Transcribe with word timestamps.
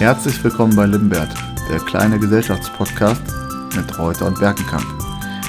Herzlich 0.00 0.42
willkommen 0.42 0.74
bei 0.74 0.86
Limbert, 0.86 1.28
der 1.70 1.78
kleine 1.78 2.18
Gesellschaftspodcast 2.18 3.20
mit 3.76 3.98
Reuter 3.98 4.28
und 4.28 4.40
Berkenkamp. 4.40 4.86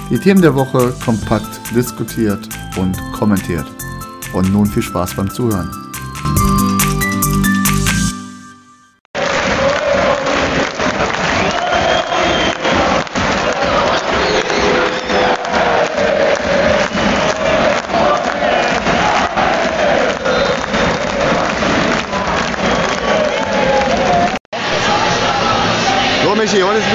Die 0.09 0.19
Themen 0.19 0.41
der 0.41 0.53
Woche 0.53 0.93
kompakt 1.05 1.61
diskutiert 1.73 2.49
und 2.75 2.97
kommentiert. 3.13 3.65
Und 4.33 4.51
nun 4.51 4.65
viel 4.65 4.83
Spaß 4.83 5.15
beim 5.15 5.31
Zuhören. 5.31 5.71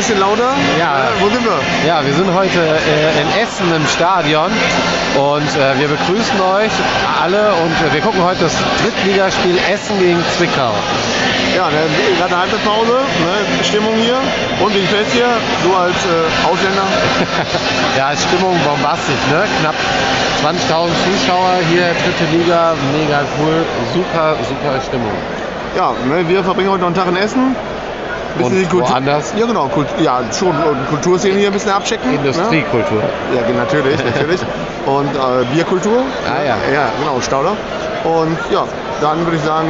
Bisschen 0.06 0.20
lauter. 0.20 0.54
Ja. 0.78 1.10
Äh, 1.10 1.20
wo 1.20 1.28
sind 1.28 1.44
wir? 1.44 1.58
Ja, 1.86 2.04
wir 2.04 2.14
sind 2.14 2.32
heute 2.32 2.60
äh, 2.62 3.20
in 3.20 3.28
Essen 3.42 3.74
im 3.74 3.84
Stadion 3.88 4.50
und 5.18 5.50
äh, 5.58 5.78
wir 5.80 5.88
begrüßen 5.88 6.40
euch 6.40 6.70
alle 7.20 7.50
und 7.64 7.74
äh, 7.82 7.92
wir 7.92 8.00
gucken 8.00 8.22
heute 8.22 8.44
das 8.44 8.54
Drittligaspiel 8.82 9.58
Essen 9.68 9.98
gegen 9.98 10.22
Zwickau. 10.36 10.70
Ja, 11.56 11.66
ne, 11.70 11.90
gerade 12.18 12.30
eine 12.30 12.42
Halbzeitpause, 12.42 13.02
ne, 13.02 13.64
Stimmung 13.64 13.94
hier. 13.96 14.18
Und 14.62 14.74
wie 14.76 14.82
gefällt's 14.82 15.12
dir? 15.12 15.26
Du 15.64 15.74
als 15.74 15.98
äh, 16.06 16.46
Ausländer? 16.46 16.86
Ja, 17.96 18.12
Stimmung 18.14 18.54
bombastisch, 18.62 19.24
ne? 19.30 19.42
Knapp 19.60 19.74
20.000 20.44 20.90
Zuschauer 21.02 21.54
hier, 21.70 21.94
dritte 22.04 22.36
Liga, 22.36 22.74
mega 22.92 23.22
cool, 23.40 23.64
super, 23.94 24.36
super 24.46 24.80
Stimmung. 24.86 25.16
Ja, 25.74 25.94
ne, 26.06 26.28
wir 26.28 26.44
verbringen 26.44 26.70
heute 26.70 26.80
noch 26.80 26.88
einen 26.88 26.96
Tag 26.96 27.08
in 27.08 27.16
Essen. 27.16 27.56
Und 28.44 28.52
die 28.54 28.64
Kultur- 28.64 28.88
woanders? 28.90 29.32
Ja, 29.38 29.46
genau. 29.46 29.68
Kult 29.68 29.88
ja, 30.00 30.20
schon 30.32 30.48
und 30.48 30.88
Kulturszene 30.88 31.38
hier 31.38 31.48
ein 31.48 31.52
bisschen 31.52 31.70
abchecken. 31.70 32.14
Industriekultur. 32.14 32.98
Ne? 32.98 33.08
Ja, 33.36 33.52
natürlich, 33.54 34.04
natürlich. 34.04 34.40
Und 34.86 35.08
äh, 35.08 35.44
Bierkultur. 35.52 36.04
Ah, 36.28 36.44
ja. 36.44 36.56
Ja, 36.72 36.90
genau, 37.00 37.20
Stauder. 37.20 37.56
Und 38.04 38.36
ja, 38.52 38.64
dann 39.00 39.24
würde 39.24 39.36
ich 39.36 39.42
sagen, 39.42 39.68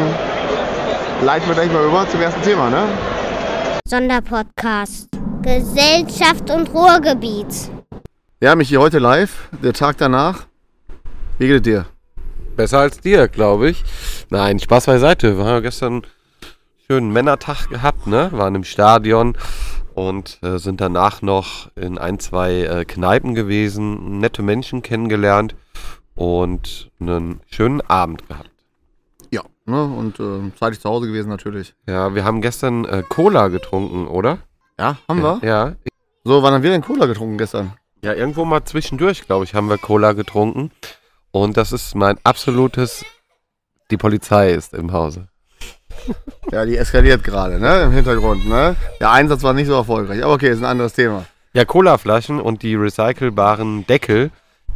leiten 1.24 1.48
wir 1.48 1.54
gleich 1.54 1.72
mal 1.72 1.84
über 1.84 2.06
zum 2.10 2.20
ersten 2.20 2.42
Thema, 2.42 2.68
ne? 2.68 2.82
Sonderpodcast. 3.88 5.08
Gesellschaft 5.40 6.50
und 6.50 6.68
Ruhrgebiet. 6.74 7.70
Ja, 8.42 8.54
Michi, 8.54 8.74
heute 8.74 8.98
live, 8.98 9.48
der 9.62 9.72
Tag 9.72 9.96
danach. 9.96 10.40
Wie 11.38 11.46
geht 11.46 11.56
es 11.56 11.62
dir? 11.62 11.86
Besser 12.56 12.80
als 12.80 13.00
dir, 13.00 13.28
glaube 13.28 13.70
ich. 13.70 13.84
Nein, 14.28 14.58
Spaß 14.58 14.86
beiseite. 14.86 15.36
Wir 15.38 15.44
haben 15.44 15.50
ja 15.52 15.60
gestern 15.60 16.02
schönen 16.86 17.12
Männertag 17.12 17.68
gehabt, 17.68 18.06
ne? 18.06 18.30
Waren 18.32 18.54
im 18.54 18.64
Stadion 18.64 19.36
und 19.94 20.38
äh, 20.42 20.58
sind 20.58 20.80
danach 20.80 21.20
noch 21.20 21.70
in 21.74 21.98
ein, 21.98 22.18
zwei 22.18 22.62
äh, 22.62 22.84
Kneipen 22.84 23.34
gewesen, 23.34 24.20
nette 24.20 24.42
Menschen 24.42 24.82
kennengelernt 24.82 25.56
und 26.14 26.90
einen 27.00 27.40
schönen 27.50 27.80
Abend 27.80 28.28
gehabt. 28.28 28.50
Ja, 29.30 29.42
ne? 29.64 29.82
und 29.82 30.20
äh, 30.20 30.54
zeitig 30.58 30.80
zu 30.80 30.88
Hause 30.88 31.08
gewesen 31.08 31.28
natürlich. 31.28 31.74
Ja, 31.88 32.14
wir 32.14 32.24
haben 32.24 32.40
gestern 32.40 32.84
äh, 32.84 33.02
Cola 33.08 33.48
getrunken, 33.48 34.06
oder? 34.06 34.38
Ja, 34.78 34.98
haben 35.08 35.22
wir. 35.22 35.40
Ja. 35.42 35.74
So, 36.22 36.42
wann 36.42 36.54
haben 36.54 36.62
wir 36.62 36.70
denn 36.70 36.82
Cola 36.82 37.06
getrunken 37.06 37.38
gestern? 37.38 37.72
Ja, 38.02 38.12
irgendwo 38.12 38.44
mal 38.44 38.64
zwischendurch, 38.64 39.26
glaube 39.26 39.44
ich, 39.44 39.54
haben 39.54 39.68
wir 39.68 39.78
Cola 39.78 40.12
getrunken. 40.12 40.70
Und 41.32 41.56
das 41.56 41.72
ist 41.72 41.94
mein 41.94 42.18
absolutes. 42.22 43.04
Die 43.90 43.96
Polizei 43.96 44.52
ist 44.52 44.74
im 44.74 44.92
Hause. 44.92 45.28
Ja, 46.52 46.64
die 46.64 46.76
eskaliert 46.76 47.24
gerade, 47.24 47.58
ne? 47.58 47.82
Im 47.82 47.90
Hintergrund, 47.90 48.48
ne? 48.48 48.76
Der 49.00 49.10
Einsatz 49.10 49.42
war 49.42 49.52
nicht 49.52 49.66
so 49.66 49.74
erfolgreich. 49.74 50.22
Aber 50.22 50.34
okay, 50.34 50.50
ist 50.50 50.60
ein 50.60 50.64
anderes 50.64 50.92
Thema. 50.92 51.26
Ja, 51.54 51.64
Colaflaschen 51.64 52.40
und 52.40 52.62
die 52.62 52.76
recycelbaren 52.76 53.84
Deckel, 53.86 54.30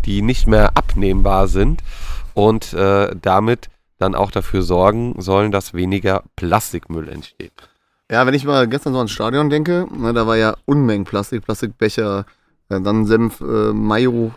die 0.04 0.20
nicht 0.20 0.48
mehr 0.48 0.76
abnehmbar 0.76 1.46
sind 1.46 1.82
und 2.34 2.72
äh, 2.72 3.14
damit 3.20 3.68
dann 3.98 4.14
auch 4.14 4.30
dafür 4.30 4.62
sorgen 4.62 5.14
sollen, 5.18 5.52
dass 5.52 5.74
weniger 5.74 6.24
Plastikmüll 6.34 7.08
entsteht. 7.08 7.52
Ja, 8.10 8.26
wenn 8.26 8.34
ich 8.34 8.44
mal 8.44 8.66
gestern 8.66 8.92
so 8.92 8.98
ans 8.98 9.12
Stadion 9.12 9.50
denke, 9.50 9.86
ne, 9.94 10.12
da 10.12 10.26
war 10.26 10.36
ja 10.36 10.56
Unmengen 10.64 11.04
Plastik, 11.04 11.44
Plastikbecher, 11.44 12.24
äh, 12.68 12.80
dann 12.80 13.06
Senf, 13.06 13.40
äh, 13.40 13.72
Mayo, 13.72 14.32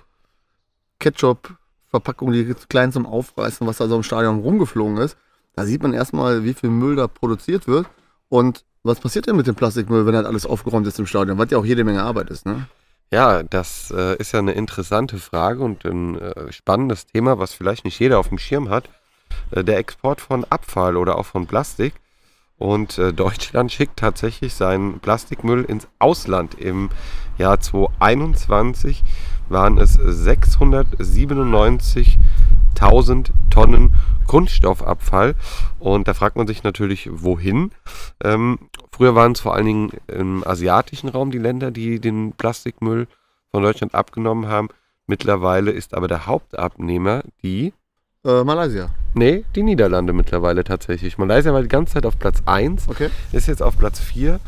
Ketchup, 1.00 1.56
Verpackung, 1.90 2.31
die 2.31 2.54
klein 2.70 2.92
zum 2.92 3.06
Aufreißen, 3.06 3.66
was 3.66 3.78
da 3.78 3.88
so 3.88 3.96
im 3.96 4.04
Stadion 4.04 4.42
rumgeflogen 4.42 4.98
ist. 4.98 5.18
Da 5.56 5.66
sieht 5.66 5.84
man 5.84 5.94
erstmal, 5.94 6.44
wie 6.44 6.53
viel 6.53 6.69
Müll 6.69 6.96
da 6.96 7.08
produziert 7.08 7.68
wird. 7.68 7.88
Und 8.30 8.66
was 8.84 9.00
passiert 9.00 9.28
denn 9.28 9.36
mit 9.36 9.47
dem 9.47 9.56
Plastikmüll, 9.56 10.06
wenn 10.06 10.16
halt 10.16 10.25
alles 10.25 10.46
aufgeräumt 10.46 10.88
ist 10.88 11.00
im 11.00 11.06
Stadion? 11.06 11.38
Was 11.38 11.52
ja 11.52 11.58
auch 11.58 11.66
jede 11.66 11.84
Menge 11.84 12.03
Arbeit 12.03 12.30
ist, 12.30 12.46
ne? 12.46 12.68
Ja, 13.12 13.44
das 13.44 13.94
äh, 13.96 14.18
ist 14.18 14.31
ja 14.31 14.40
eine 14.40 14.53
interessante 14.53 15.19
Frage 15.19 15.63
und 15.63 15.86
ein 15.86 16.19
äh, 16.19 16.52
spannendes 16.52 17.06
Thema, 17.06 17.38
was 17.38 17.53
vielleicht 17.53 17.86
nicht 17.86 18.00
jeder 18.00 18.18
auf 18.18 18.30
dem 18.30 18.40
Schirm 18.40 18.69
hat. 18.69 18.90
Äh, 19.52 19.63
der 19.63 19.78
Export 19.78 20.19
von 20.19 20.46
Abfall 20.46 20.97
oder 20.97 21.18
auch 21.18 21.25
von 21.25 21.46
Plastik. 21.46 21.94
Und 22.58 22.97
äh, 22.97 23.13
Deutschland 23.13 23.72
schickt 23.72 23.97
tatsächlich 24.00 24.53
seinen 24.53 25.00
Plastikmüll 25.00 25.63
ins 25.63 25.88
Ausland. 26.00 26.56
Im 26.56 26.90
Jahr 27.38 27.59
2021 27.59 29.03
waren 29.50 29.78
es 29.78 30.00
697.000 32.76 33.30
Tonnen 33.50 33.94
Kunststoffabfall. 34.28 35.36
Und 35.80 36.08
da 36.08 36.14
fragt 36.14 36.36
man 36.36 36.48
sich 36.48 36.64
natürlich, 36.64 37.10
wohin. 37.12 37.72
Ähm, 38.24 38.60
früher 38.92 39.16
waren 39.16 39.34
es 39.34 39.40
vor 39.42 39.54
allen 39.56 39.66
Dingen 39.66 39.92
im 40.08 40.46
asiatischen 40.48 41.10
Raum 41.10 41.32
die 41.32 41.38
Länder, 41.40 41.72
die 41.72 42.00
den 42.00 42.34
Plastikmüll 42.34 43.08
von 43.52 43.64
Deutschland 43.64 43.94
abgenommen 43.94 44.48
haben. 44.48 44.70
Mittlerweile 45.06 45.72
ist 45.72 45.94
aber 45.94 46.08
der 46.08 46.26
Hauptabnehmer 46.28 47.24
die 47.44 47.74
Äh, 48.26 48.44
Malaysia. 48.46 48.90
Nee, 49.14 49.44
die 49.54 49.64
Niederlande 49.64 50.14
mittlerweile 50.14 50.64
tatsächlich. 50.64 51.18
Malaysia 51.18 51.54
war 51.54 51.62
die 51.62 51.68
ganze 51.68 51.96
Zeit 51.96 52.06
auf 52.06 52.18
Platz 52.18 52.42
1, 52.46 52.88
Okay. 52.88 53.10
ist 53.34 53.48
jetzt 53.48 53.62
auf 53.62 53.78
Platz 53.78 54.00
4 54.00 54.40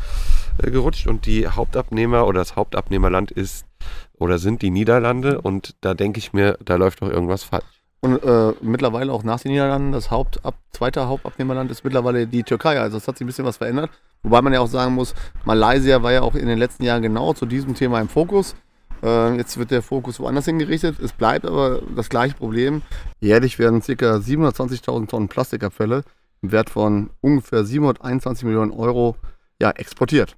äh, 0.62 0.70
gerutscht 0.70 1.06
und 1.06 1.26
die 1.26 1.46
Hauptabnehmer 1.46 2.26
oder 2.26 2.38
das 2.38 2.56
Hauptabnehmerland 2.56 3.30
ist 3.30 3.66
oder 4.14 4.38
sind 4.38 4.62
die 4.62 4.70
Niederlande 4.70 5.42
und 5.42 5.76
da 5.82 5.92
denke 5.92 6.18
ich 6.18 6.32
mir, 6.32 6.56
da 6.64 6.76
läuft 6.76 7.02
doch 7.02 7.10
irgendwas 7.10 7.42
falsch. 7.44 7.75
Und 8.00 8.22
äh, 8.22 8.52
mittlerweile 8.60 9.12
auch 9.12 9.24
nach 9.24 9.40
den 9.40 9.52
Niederlanden, 9.52 9.92
das 9.92 10.10
Hauptab 10.10 10.54
zweite 10.70 11.08
Hauptabnehmerland 11.08 11.70
ist 11.70 11.82
mittlerweile 11.82 12.26
die 12.26 12.42
Türkei. 12.42 12.78
Also 12.78 12.98
es 12.98 13.08
hat 13.08 13.16
sich 13.16 13.24
ein 13.24 13.26
bisschen 13.26 13.46
was 13.46 13.56
verändert. 13.56 13.90
Wobei 14.22 14.42
man 14.42 14.52
ja 14.52 14.60
auch 14.60 14.68
sagen 14.68 14.94
muss, 14.94 15.14
Malaysia 15.44 16.02
war 16.02 16.12
ja 16.12 16.22
auch 16.22 16.34
in 16.34 16.46
den 16.46 16.58
letzten 16.58 16.84
Jahren 16.84 17.02
genau 17.02 17.32
zu 17.32 17.46
diesem 17.46 17.74
Thema 17.74 18.00
im 18.00 18.08
Fokus. 18.08 18.54
Äh, 19.02 19.36
jetzt 19.36 19.56
wird 19.56 19.70
der 19.70 19.82
Fokus 19.82 20.20
woanders 20.20 20.44
hingerichtet. 20.44 21.00
Es 21.00 21.12
bleibt 21.12 21.46
aber 21.46 21.80
das 21.94 22.08
gleiche 22.08 22.34
Problem. 22.34 22.82
Jährlich 23.20 23.58
werden 23.58 23.80
ca. 23.80 23.92
720.000 23.92 25.08
Tonnen 25.08 25.28
Plastikabfälle 25.28 26.04
im 26.42 26.52
Wert 26.52 26.70
von 26.70 27.10
ungefähr 27.20 27.64
721 27.64 28.44
Millionen 28.44 28.72
Euro 28.72 29.16
ja, 29.60 29.70
exportiert. 29.70 30.36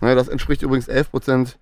Das 0.00 0.28
entspricht 0.28 0.62
übrigens 0.62 0.88
11 0.88 1.10
Prozent 1.10 1.58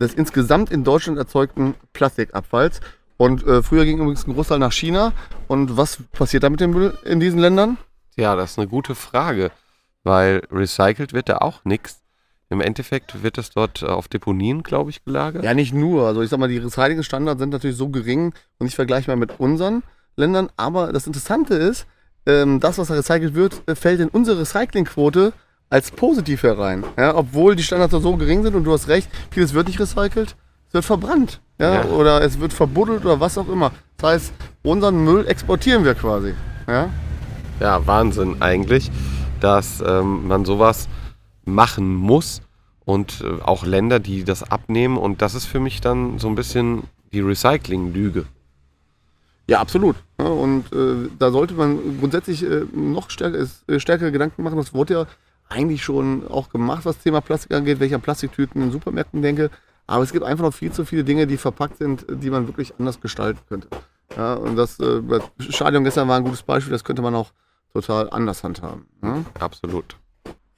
des 0.00 0.14
insgesamt 0.14 0.70
in 0.70 0.84
Deutschland 0.84 1.18
erzeugten 1.18 1.74
Plastikabfalls. 1.92 2.80
Und 3.16 3.46
äh, 3.46 3.62
früher 3.62 3.84
ging 3.84 3.98
übrigens 3.98 4.26
ein 4.26 4.34
Großteil 4.34 4.58
nach 4.58 4.72
China. 4.72 5.12
Und 5.48 5.76
was 5.76 5.98
passiert 6.12 6.42
da 6.42 6.50
mit 6.50 6.60
dem 6.60 6.72
Müll 6.72 6.96
in 7.04 7.20
diesen 7.20 7.38
Ländern? 7.38 7.78
Ja, 8.16 8.36
das 8.36 8.52
ist 8.52 8.58
eine 8.58 8.68
gute 8.68 8.94
Frage, 8.94 9.50
weil 10.04 10.42
recycelt 10.50 11.12
wird 11.12 11.28
da 11.28 11.38
auch 11.38 11.64
nichts. 11.64 12.02
Im 12.48 12.60
Endeffekt 12.60 13.22
wird 13.22 13.38
es 13.38 13.50
dort 13.50 13.82
äh, 13.82 13.86
auf 13.86 14.08
Deponien, 14.08 14.62
glaube 14.62 14.90
ich, 14.90 15.04
gelagert. 15.04 15.44
Ja, 15.44 15.54
nicht 15.54 15.74
nur. 15.74 16.06
Also 16.06 16.22
ich 16.22 16.30
sag 16.30 16.38
mal, 16.38 16.48
die 16.48 16.58
Recycling-Standards 16.58 17.40
sind 17.40 17.50
natürlich 17.50 17.76
so 17.76 17.88
gering 17.88 18.34
und 18.58 18.64
nicht 18.64 18.76
vergleichbar 18.76 19.16
mit 19.16 19.40
unseren 19.40 19.82
Ländern. 20.14 20.50
Aber 20.56 20.92
das 20.92 21.06
Interessante 21.06 21.54
ist, 21.54 21.86
ähm, 22.24 22.60
das, 22.60 22.78
was 22.78 22.88
da 22.88 22.94
recycelt 22.94 23.34
wird, 23.34 23.62
äh, 23.66 23.74
fällt 23.74 24.00
in 24.00 24.08
unsere 24.08 24.40
Recyclingquote 24.40 25.32
als 25.70 25.90
positiv 25.90 26.44
herein. 26.44 26.84
Ja, 26.96 27.16
obwohl 27.16 27.56
die 27.56 27.62
Standards 27.62 27.92
so 27.92 28.16
gering 28.16 28.42
sind 28.44 28.54
und 28.54 28.64
du 28.64 28.72
hast 28.72 28.88
recht, 28.88 29.08
vieles 29.30 29.52
wird 29.52 29.66
nicht 29.66 29.80
recycelt, 29.80 30.36
es 30.68 30.74
wird 30.74 30.84
verbrannt. 30.84 31.40
Ja, 31.58 31.74
Ja. 31.74 31.84
Oder 31.86 32.22
es 32.22 32.38
wird 32.38 32.52
verbuddelt 32.52 33.04
oder 33.04 33.20
was 33.20 33.38
auch 33.38 33.48
immer. 33.48 33.72
Das 33.98 34.10
heißt, 34.10 34.32
unseren 34.62 35.04
Müll 35.04 35.26
exportieren 35.26 35.84
wir 35.84 35.94
quasi. 35.94 36.34
Ja? 36.66 36.90
Ja, 37.60 37.86
Wahnsinn 37.86 38.42
eigentlich, 38.42 38.90
dass 39.40 39.82
ähm, 39.86 40.26
man 40.28 40.44
sowas 40.44 40.88
machen 41.44 41.94
muss 41.94 42.42
und 42.84 43.22
äh, 43.22 43.42
auch 43.42 43.64
Länder, 43.64 43.98
die 44.00 44.24
das 44.24 44.42
abnehmen. 44.42 44.98
Und 44.98 45.22
das 45.22 45.34
ist 45.34 45.46
für 45.46 45.60
mich 45.60 45.80
dann 45.80 46.18
so 46.18 46.28
ein 46.28 46.34
bisschen 46.34 46.82
die 47.12 47.20
Recycling-Lüge. 47.20 48.26
Ja, 49.48 49.60
absolut. 49.60 49.96
Ja, 50.20 50.26
und 50.26 50.72
äh, 50.72 51.08
da 51.18 51.30
sollte 51.30 51.54
man 51.54 51.98
grundsätzlich 52.00 52.42
äh, 52.42 52.64
noch 52.74 53.10
stärker, 53.10 53.46
äh, 53.68 53.80
stärkere 53.80 54.12
Gedanken 54.12 54.42
machen. 54.42 54.56
Das 54.56 54.74
wurde 54.74 54.94
ja 54.94 55.06
eigentlich 55.48 55.84
schon 55.84 56.26
auch 56.26 56.50
gemacht, 56.50 56.84
was 56.84 56.96
das 56.96 57.04
Thema 57.04 57.20
Plastik 57.20 57.52
angeht, 57.54 57.78
wenn 57.78 57.86
ich 57.86 57.94
an 57.94 58.00
Plastiktüten 58.00 58.60
in 58.60 58.72
Supermärkten 58.72 59.22
denke. 59.22 59.50
Aber 59.86 60.02
es 60.02 60.12
gibt 60.12 60.24
einfach 60.24 60.44
noch 60.44 60.54
viel 60.54 60.72
zu 60.72 60.84
viele 60.84 61.04
Dinge, 61.04 61.26
die 61.26 61.36
verpackt 61.36 61.78
sind, 61.78 62.06
die 62.08 62.30
man 62.30 62.46
wirklich 62.48 62.74
anders 62.78 63.00
gestalten 63.00 63.40
könnte. 63.48 63.68
Ja, 64.16 64.34
und 64.34 64.56
das 64.56 64.78
äh, 64.80 65.00
Stadion 65.38 65.84
gestern 65.84 66.08
war 66.08 66.16
ein 66.16 66.24
gutes 66.24 66.42
Beispiel, 66.42 66.72
das 66.72 66.84
könnte 66.84 67.02
man 67.02 67.14
auch 67.14 67.32
total 67.72 68.10
anders 68.10 68.42
handhaben. 68.42 68.86
Ja? 69.02 69.24
Absolut. 69.38 69.96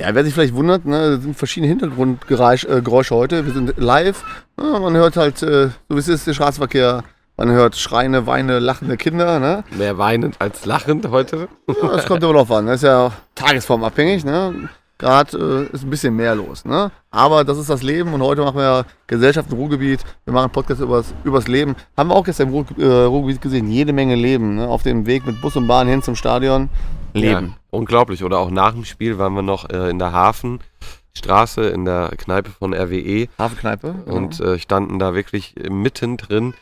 Ja, 0.01 0.15
wer 0.15 0.25
sich 0.25 0.33
vielleicht 0.33 0.55
wundert, 0.55 0.87
ne, 0.87 1.17
das 1.17 1.23
sind 1.23 1.37
verschiedene 1.37 1.69
Hintergrundgeräusche 1.69 2.69
äh, 2.69 2.83
Geräusche 2.83 3.17
heute. 3.17 3.45
Wir 3.45 3.53
sind 3.53 3.75
live. 3.79 4.25
Ja, 4.57 4.79
man 4.79 4.95
hört 4.97 5.17
halt, 5.17 5.43
äh, 5.43 5.71
so 5.89 5.97
wie 5.97 5.99
es 5.99 6.09
ist, 6.09 6.27
der 6.27 6.35
Straßenverkehr. 6.35 7.03
Man 7.37 7.51
hört 7.51 7.77
schreiende, 7.77 8.27
weine, 8.27 8.61
lachende 8.61 8.97
Kinder. 8.97 9.41
Ne? 9.41 9.65
Mehr 9.77 9.99
weinend 9.99 10.41
als 10.41 10.65
lachend 10.67 11.09
heute. 11.09 11.49
Ja, 11.69 11.89
das 11.89 12.07
kommt 12.07 12.23
immer 12.23 12.33
drauf 12.33 12.51
an. 12.51 12.67
Das 12.67 12.77
ist 12.77 12.83
ja 12.83 13.13
tagesformabhängig. 13.35 14.25
Ne? 14.25 14.69
Gerade 14.99 15.69
äh, 15.71 15.75
ist 15.75 15.85
ein 15.85 15.91
bisschen 15.91 16.17
mehr 16.17 16.35
los. 16.35 16.65
Ne? 16.65 16.91
Aber 17.13 17.45
das 17.45 17.57
ist 17.57 17.71
das 17.71 17.85
Leben 17.85 18.13
und 18.13 18.21
heute 18.21 18.43
machen 18.43 18.57
wir 18.57 18.65
ja 18.65 18.85
Gesellschaft 19.07 19.51
im 19.53 19.57
Ruhrgebiet. 19.57 20.01
Wir 20.25 20.35
machen 20.35 20.47
einen 20.47 20.53
Podcast 20.53 20.81
übers, 20.81 21.15
übers 21.23 21.47
Leben. 21.47 21.77
Haben 21.97 22.11
wir 22.11 22.17
auch 22.17 22.25
gestern 22.25 22.49
im 22.49 22.55
Ruhr, 22.55 22.67
äh, 22.77 23.05
Ruhrgebiet 23.05 23.41
gesehen. 23.41 23.71
Jede 23.71 23.93
Menge 23.93 24.17
Leben. 24.17 24.57
Ne? 24.57 24.67
Auf 24.67 24.83
dem 24.83 25.07
Weg 25.07 25.25
mit 25.25 25.41
Bus 25.41 25.55
und 25.55 25.69
Bahn 25.69 25.87
hin 25.87 26.03
zum 26.03 26.17
Stadion. 26.17 26.69
Leben. 27.15 27.47
Ja, 27.47 27.57
unglaublich. 27.71 28.25
Oder 28.25 28.39
auch 28.39 28.51
nach 28.51 28.73
dem 28.73 28.85
Spiel 28.85 29.19
waren 29.19 29.35
wir 29.35 29.43
noch 29.43 29.71
äh, 29.71 29.89
in 29.89 30.01
der 30.01 30.13
Hafenstraße, 30.13 31.63
in 31.69 31.85
der 31.85 32.11
Kneipe 32.19 32.51
von 32.51 32.75
RWE 32.75 33.29
Hafenkneipe. 33.39 33.95
genau. 34.05 34.17
und 34.17 34.41
äh, 34.41 34.59
standen 34.59 34.99
da 34.99 35.15
wirklich 35.15 35.55
mittendrin. 35.71 36.55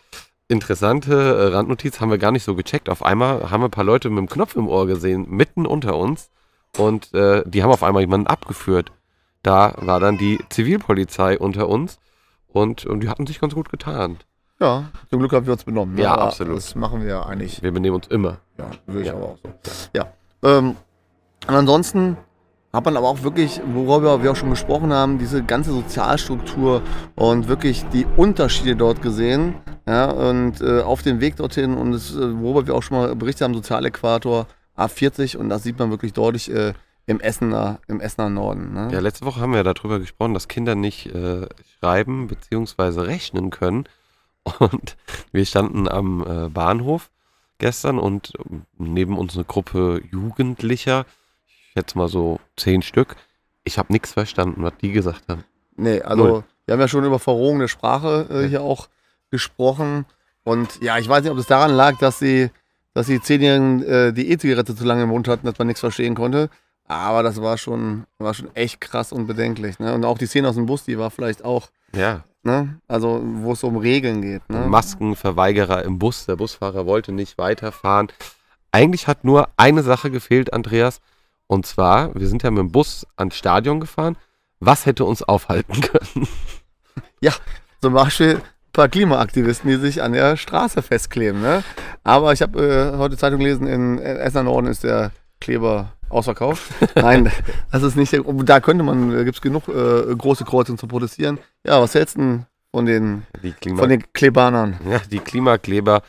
Interessante 0.49 1.15
äh, 1.15 1.55
Randnotiz 1.55 2.01
haben 2.01 2.11
wir 2.11 2.19
gar 2.19 2.33
nicht 2.33 2.45
so 2.45 2.55
gecheckt. 2.55 2.91
Auf 2.91 3.03
einmal 3.03 3.51
haben 3.51 3.63
wir 3.63 3.69
ein 3.69 3.73
paar 3.73 3.83
Leute 3.83 4.11
mit 4.11 4.19
dem 4.19 4.29
Knopf 4.29 4.57
im 4.57 4.69
Ohr 4.69 4.87
gesehen, 4.87 5.27
mitten 5.29 5.65
unter 5.65 5.97
uns. 5.97 6.31
Und 6.77 7.13
äh, 7.15 7.43
die 7.47 7.63
haben 7.63 7.71
auf 7.71 7.83
einmal 7.83 8.03
jemanden 8.03 8.27
abgeführt. 8.27 8.93
Da 9.43 9.75
war 9.79 10.01
dann 10.01 10.19
die 10.19 10.39
Zivilpolizei 10.51 11.39
unter 11.39 11.69
uns 11.69 11.99
und, 12.49 12.85
und 12.87 13.01
die 13.01 13.09
hatten 13.09 13.27
sich 13.27 13.41
ganz 13.41 13.55
gut 13.55 13.69
getan. 13.71 14.19
Ja, 14.61 14.85
zum 15.11 15.19
Glück 15.21 15.33
haben 15.33 15.47
wir 15.47 15.53
uns 15.53 15.65
benommen. 15.65 15.95
ne? 15.95 16.03
Ja, 16.03 16.13
Aber 16.15 16.23
absolut. 16.25 16.57
Das 16.57 16.75
machen 16.75 17.03
wir 17.03 17.09
ja 17.09 17.23
eigentlich. 17.27 17.63
Wir 17.63 17.73
benehmen 17.73 17.97
uns 17.97 18.07
immer. 18.09 18.39
Ja, 18.59 18.71
würde 18.87 19.01
ich 19.03 19.07
Ja. 19.09 19.15
aber 19.15 19.25
auch 19.27 19.39
so. 19.43 19.51
Ja. 19.95 20.07
Ähm, 20.43 20.77
und 21.47 21.55
ansonsten 21.55 22.17
hat 22.73 22.85
man 22.85 22.97
aber 22.97 23.09
auch 23.09 23.23
wirklich, 23.23 23.61
worüber 23.73 24.23
wir 24.23 24.33
auch 24.33 24.37
schon 24.37 24.51
gesprochen 24.51 24.93
haben, 24.93 25.19
diese 25.19 25.43
ganze 25.43 25.73
Sozialstruktur 25.73 26.83
und 27.15 27.49
wirklich 27.49 27.85
die 27.93 28.07
Unterschiede 28.17 28.77
dort 28.77 29.03
gesehen. 29.03 29.55
Ja, 29.87 30.11
und 30.11 30.61
äh, 30.61 30.81
auf 30.83 31.03
dem 31.03 31.21
Weg 31.21 31.37
dorthin 31.37 31.77
und 31.77 31.93
es, 31.93 32.15
äh, 32.17 32.41
worüber 32.41 32.67
wir 32.67 32.75
auch 32.75 32.83
schon 32.83 32.99
mal 32.99 33.15
berichtet 33.15 33.45
haben, 33.45 33.55
Sozialäquator 33.55 34.47
A40 34.77 35.37
und 35.37 35.49
das 35.49 35.63
sieht 35.63 35.79
man 35.79 35.91
wirklich 35.91 36.13
deutlich 36.13 36.51
äh, 36.51 36.75
im 37.07 37.21
Essener, 37.21 37.81
im 37.89 38.01
Essener 38.01 38.29
Norden. 38.29 38.73
Ne? 38.73 38.91
Ja, 38.93 39.01
letzte 39.01 39.25
Woche 39.25 39.41
haben 39.41 39.53
wir 39.53 39.63
darüber 39.63 39.99
gesprochen, 39.99 40.35
dass 40.35 40.49
Kinder 40.49 40.75
nicht 40.75 41.07
äh, 41.07 41.47
schreiben 41.79 42.27
bzw. 42.27 43.01
rechnen 43.01 43.51
können. 43.51 43.89
Und 44.59 44.97
wir 45.33 45.45
standen 45.45 45.89
am 45.89 46.23
äh, 46.23 46.49
Bahnhof 46.49 47.11
gestern 47.59 47.99
und 47.99 48.33
ähm, 48.39 48.63
neben 48.79 49.19
uns 49.19 49.35
eine 49.35 49.45
Gruppe 49.45 50.01
Jugendlicher, 50.11 51.05
ich 51.47 51.73
schätze 51.73 51.99
mal 51.99 52.09
so 52.09 52.39
zehn 52.57 52.83
Stück. 52.83 53.17
Ich 53.65 53.79
habe 53.79 53.93
nichts 53.93 54.13
verstanden, 54.13 54.63
was 54.63 54.75
die 54.81 54.93
gesagt 54.93 55.25
haben. 55.29 55.45
Nee, 55.77 56.01
also 56.01 56.25
Null. 56.25 56.45
wir 56.65 56.73
haben 56.73 56.81
ja 56.81 56.89
schon 56.89 57.05
über 57.05 57.19
verrogene 57.19 57.69
Sprache 57.69 58.27
äh, 58.31 58.49
hier 58.49 58.63
auch 58.63 58.89
gesprochen. 59.31 60.07
Und 60.45 60.81
ja, 60.81 60.99
ich 60.99 61.09
weiß 61.09 61.23
nicht, 61.23 61.33
ob 61.33 61.39
es 61.39 61.47
daran 61.47 61.73
lag, 61.73 61.99
dass 61.99 62.19
sie, 62.19 62.51
dass 62.97 63.09
die 63.09 63.21
Zehnjährigen 63.21 63.83
äh, 63.83 64.13
die 64.15 64.31
E-Zigarette 64.31 64.75
zu 64.75 64.83
lange 64.83 65.03
im 65.03 65.11
Mund 65.11 65.29
hatten, 65.29 65.45
dass 65.45 65.59
man 65.59 65.67
nichts 65.67 65.81
verstehen 65.81 66.15
konnte. 66.15 66.49
Aber 66.89 67.23
das 67.23 67.43
war 67.43 67.59
schon, 67.59 68.05
war 68.17 68.33
schon 68.33 68.49
echt 68.57 68.81
krass 68.81 69.13
und 69.13 69.27
bedenklich. 69.27 69.79
Ne? 69.79 69.93
Und 69.93 70.07
auch 70.07 70.17
die 70.17 70.25
Szene 70.25 70.49
aus 70.49 70.55
dem 70.55 70.65
Bus, 70.65 70.85
die 70.85 70.99
war 70.99 71.11
vielleicht 71.11 71.45
auch, 71.45 71.69
Ja, 71.95 72.25
ne? 72.43 72.81
also 72.89 73.21
wo 73.23 73.53
es 73.53 73.63
um 73.65 73.77
Regeln 73.77 74.23
geht. 74.23 74.49
Ne? 74.49 74.61
Maskenverweigerer 74.61 75.85
im 75.85 75.99
Bus. 75.99 76.25
Der 76.25 76.37
Busfahrer 76.37 76.87
wollte 76.87 77.13
nicht 77.13 77.37
weiterfahren. 77.37 78.09
Eigentlich 78.73 79.07
hat 79.09 79.25
nur 79.25 79.51
eine 79.59 79.83
Sache 79.83 80.11
gefehlt, 80.11 80.55
Andreas. 80.55 81.03
Und 81.49 81.67
zwar, 81.67 82.15
wir 82.15 82.27
sind 82.29 82.45
ja 82.45 82.51
mit 82.51 82.61
dem 82.61 82.73
Bus 82.73 83.07
ans 83.17 83.37
Stadion 83.37 83.79
gefahren. 83.79 84.17
Was 84.59 84.87
hätte 84.87 85.05
uns 85.05 85.23
aufhalten 85.23 85.81
können? 85.83 86.29
Zum 87.83 87.93
Beispiel 87.93 88.37
ein 88.37 88.73
paar 88.73 88.89
Klimaaktivisten, 88.89 89.69
die 89.71 89.77
sich 89.77 90.03
an 90.03 90.15
der 90.15 90.39
Straße 90.39 90.81
festkleben. 90.81 91.43
Ne? 91.43 91.63
Aber 92.07 92.33
ich 92.33 92.41
habe 92.41 92.93
äh, 92.95 92.97
heute 92.99 93.17
Zeitung 93.17 93.41
gelesen, 93.41 93.67
in 93.67 93.99
Essener 93.99 94.45
Norden 94.45 94.69
ist 94.69 94.85
der 94.85 95.11
Kleber 95.41 95.93
ausverkauft. 96.09 96.63
Nein, 96.95 97.33
das 97.73 97.83
ist 97.83 97.97
nicht. 97.97 98.13
der- 98.13 98.23
Da 98.23 98.61
könnte 98.61 98.85
man, 98.85 99.11
da 99.11 99.25
gibt 99.25 99.37
es 99.37 99.43
genug 99.43 99.69
äh, 99.69 100.15
große 100.15 100.45
Kreuzungen 100.45 100.79
zu 100.79 100.87
protestieren. 100.87 101.39
Ja, 101.67 101.81
was 101.81 101.95
hältst 101.95 102.17
du 102.17 102.21
denn 102.21 102.47
von 102.71 102.87
den, 102.87 103.23
von 103.77 103.89
den 103.89 104.05
Klebanern? 104.13 104.79
ja, 104.89 105.01
die 105.11 105.19
Klimakleber 105.19 106.03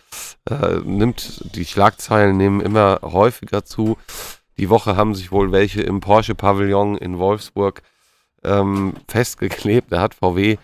äh, 0.50 0.76
nimmt, 0.84 1.44
die 1.56 1.66
Schlagzeilen 1.66 2.38
nehmen 2.38 2.62
immer 2.62 3.00
häufiger 3.02 3.66
zu. 3.66 3.98
Die 4.60 4.70
Woche 4.70 4.96
haben 4.96 5.16
sich 5.16 5.32
wohl 5.32 5.52
welche 5.52 5.82
im 5.82 6.00
Porsche-Pavillon 6.00 6.98
in 6.98 7.18
Wolfsburg 7.18 7.82
ähm, 8.44 8.94
festgeklebt. 9.08 9.92
Da 9.92 10.02
hat 10.02 10.14
VW 10.14 10.58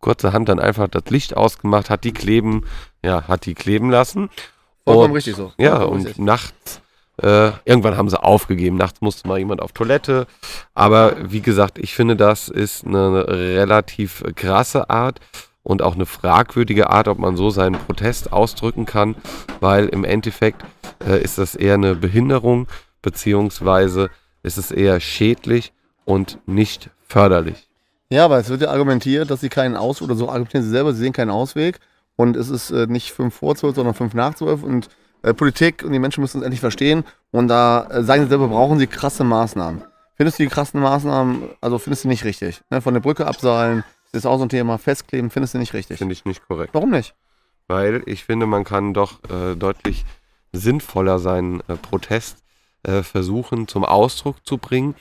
kurzerhand 0.00 0.48
dann 0.48 0.58
einfach 0.58 0.88
das 0.88 1.04
Licht 1.10 1.36
ausgemacht, 1.36 1.90
hat 1.90 2.02
die 2.04 2.12
kleben, 2.12 2.64
ja, 3.04 3.28
hat 3.28 3.46
die 3.46 3.54
kleben 3.54 3.90
lassen. 3.90 4.30
Vollkommen 4.84 5.10
Und- 5.10 5.16
richtig 5.16 5.36
so. 5.36 5.52
Ja, 5.58 5.82
und 5.82 6.06
richtig. 6.06 6.18
nachts, 6.18 6.80
äh, 7.22 7.50
irgendwann 7.64 7.96
haben 7.96 8.08
sie 8.08 8.22
aufgegeben. 8.22 8.76
Nachts 8.76 9.00
musste 9.00 9.28
mal 9.28 9.38
jemand 9.38 9.60
auf 9.60 9.72
Toilette. 9.72 10.26
Aber 10.74 11.14
wie 11.30 11.40
gesagt, 11.40 11.78
ich 11.78 11.94
finde, 11.94 12.16
das 12.16 12.48
ist 12.48 12.84
eine 12.86 13.28
relativ 13.28 14.22
krasse 14.36 14.88
Art 14.90 15.20
und 15.62 15.82
auch 15.82 15.94
eine 15.94 16.06
fragwürdige 16.06 16.88
Art, 16.90 17.08
ob 17.08 17.18
man 17.18 17.36
so 17.36 17.50
seinen 17.50 17.74
Protest 17.78 18.32
ausdrücken 18.32 18.86
kann, 18.86 19.16
weil 19.60 19.86
im 19.88 20.04
Endeffekt 20.04 20.62
äh, 21.06 21.22
ist 21.22 21.36
das 21.38 21.54
eher 21.54 21.74
eine 21.74 21.94
Behinderung, 21.94 22.66
beziehungsweise 23.02 24.08
ist 24.42 24.56
es 24.56 24.70
eher 24.70 25.00
schädlich 25.00 25.72
und 26.06 26.38
nicht 26.46 26.90
förderlich. 27.06 27.68
Ja, 28.08 28.24
aber 28.24 28.38
es 28.38 28.48
wird 28.48 28.62
ja 28.62 28.70
argumentiert, 28.70 29.30
dass 29.30 29.40
sie 29.40 29.48
keinen 29.50 29.76
Aus 29.76 30.00
oder 30.02 30.14
so 30.14 30.28
argumentieren 30.28 30.64
sie 30.64 30.70
selber, 30.70 30.92
sie 30.92 31.00
sehen 31.00 31.12
keinen 31.12 31.30
Ausweg. 31.30 31.78
Und 32.20 32.36
es 32.36 32.50
ist 32.50 32.70
äh, 32.70 32.86
nicht 32.86 33.12
fünf 33.12 33.34
vor 33.34 33.56
zwölf, 33.56 33.74
sondern 33.74 33.94
fünf 33.94 34.14
nach 34.14 34.34
zwölf. 34.34 34.62
Und 34.62 34.88
äh, 35.22 35.32
Politik 35.32 35.82
und 35.82 35.92
die 35.92 35.98
Menschen 35.98 36.20
müssen 36.20 36.38
es 36.38 36.44
endlich 36.44 36.60
verstehen. 36.60 37.04
Und 37.30 37.48
da 37.48 37.86
äh, 37.90 38.02
sagen 38.02 38.24
sie 38.24 38.28
selber, 38.28 38.48
brauchen 38.48 38.78
sie 38.78 38.86
krasse 38.86 39.24
Maßnahmen. 39.24 39.82
Findest 40.16 40.38
du 40.38 40.42
die 40.42 40.48
krassen 40.48 40.80
Maßnahmen, 40.80 41.44
also 41.60 41.78
findest 41.78 42.04
du 42.04 42.08
nicht 42.08 42.24
richtig? 42.24 42.60
Ne? 42.70 42.82
Von 42.82 42.92
der 42.94 43.00
Brücke 43.00 43.26
abseilen, 43.26 43.84
das 44.12 44.20
ist 44.20 44.26
auch 44.26 44.36
so 44.36 44.44
ein 44.44 44.50
Thema, 44.50 44.76
festkleben, 44.76 45.30
findest 45.30 45.54
du 45.54 45.58
nicht 45.58 45.72
richtig. 45.72 45.98
Finde 45.98 46.12
ich 46.12 46.24
nicht 46.26 46.46
korrekt. 46.46 46.74
Warum 46.74 46.90
nicht? 46.90 47.14
weil 47.70 48.02
ich 48.06 48.24
finde, 48.24 48.46
man 48.46 48.64
kann 48.64 48.92
doch 48.92 49.22
äh, 49.30 49.54
deutlich 49.54 50.04
sinnvoller 50.52 51.20
seinen 51.20 51.60
äh, 51.68 51.76
Protest 51.76 52.42
äh, 52.82 53.02
versuchen 53.02 53.68
zum 53.68 53.84
Ausdruck 53.84 54.44
zu 54.44 54.58
bringen 54.58 54.96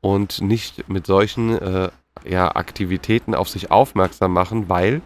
und 0.00 0.40
nicht 0.40 0.88
mit 0.88 1.06
solchen 1.06 1.58
ja, 2.24 2.56
Aktivitäten 2.56 3.36
auf 3.36 3.48
sich 3.48 3.70
aufmerksam 3.70 4.32
machen, 4.32 4.68
weil 4.68 5.00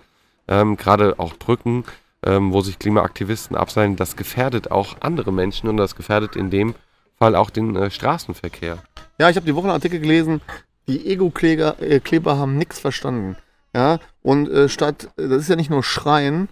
ähm, 0.49 0.77
gerade 0.77 1.19
auch 1.19 1.37
Brücken, 1.37 1.85
ähm, 2.23 2.53
wo 2.53 2.61
sich 2.61 2.79
Klimaaktivisten 2.79 3.57
abseilen, 3.57 3.97
das 3.97 4.17
gefährdet 4.17 4.71
auch 4.71 4.97
andere 5.01 5.33
Menschen 5.33 5.69
und 5.69 5.77
das 5.77 5.97
gefährdet 5.97 6.37
in 6.37 6.51
dem 6.51 6.75
Fall 7.19 7.35
auch 7.35 7.51
den 7.51 7.77
äh, 7.77 7.91
Straßenverkehr. 7.91 8.79
Ja, 9.19 9.31
ich 9.31 9.37
habe 9.37 9.47
die 9.47 9.55
Woche 9.55 9.65
einen 9.65 9.75
Artikel 9.75 10.01
gelesen, 10.01 10.41
die 10.89 11.07
Ego-Kleber 11.07 11.77
äh, 11.81 12.01
haben 12.25 12.59
nichts 12.59 12.79
verstanden. 12.79 13.37
Ja, 13.75 13.99
und 14.23 14.49
äh, 14.49 14.69
statt, 14.69 15.11
äh, 15.17 15.29
das 15.29 15.43
ist 15.43 15.49
ja 15.49 15.57
nicht 15.57 15.71
nur 15.71 15.83
Schreien 15.83 16.49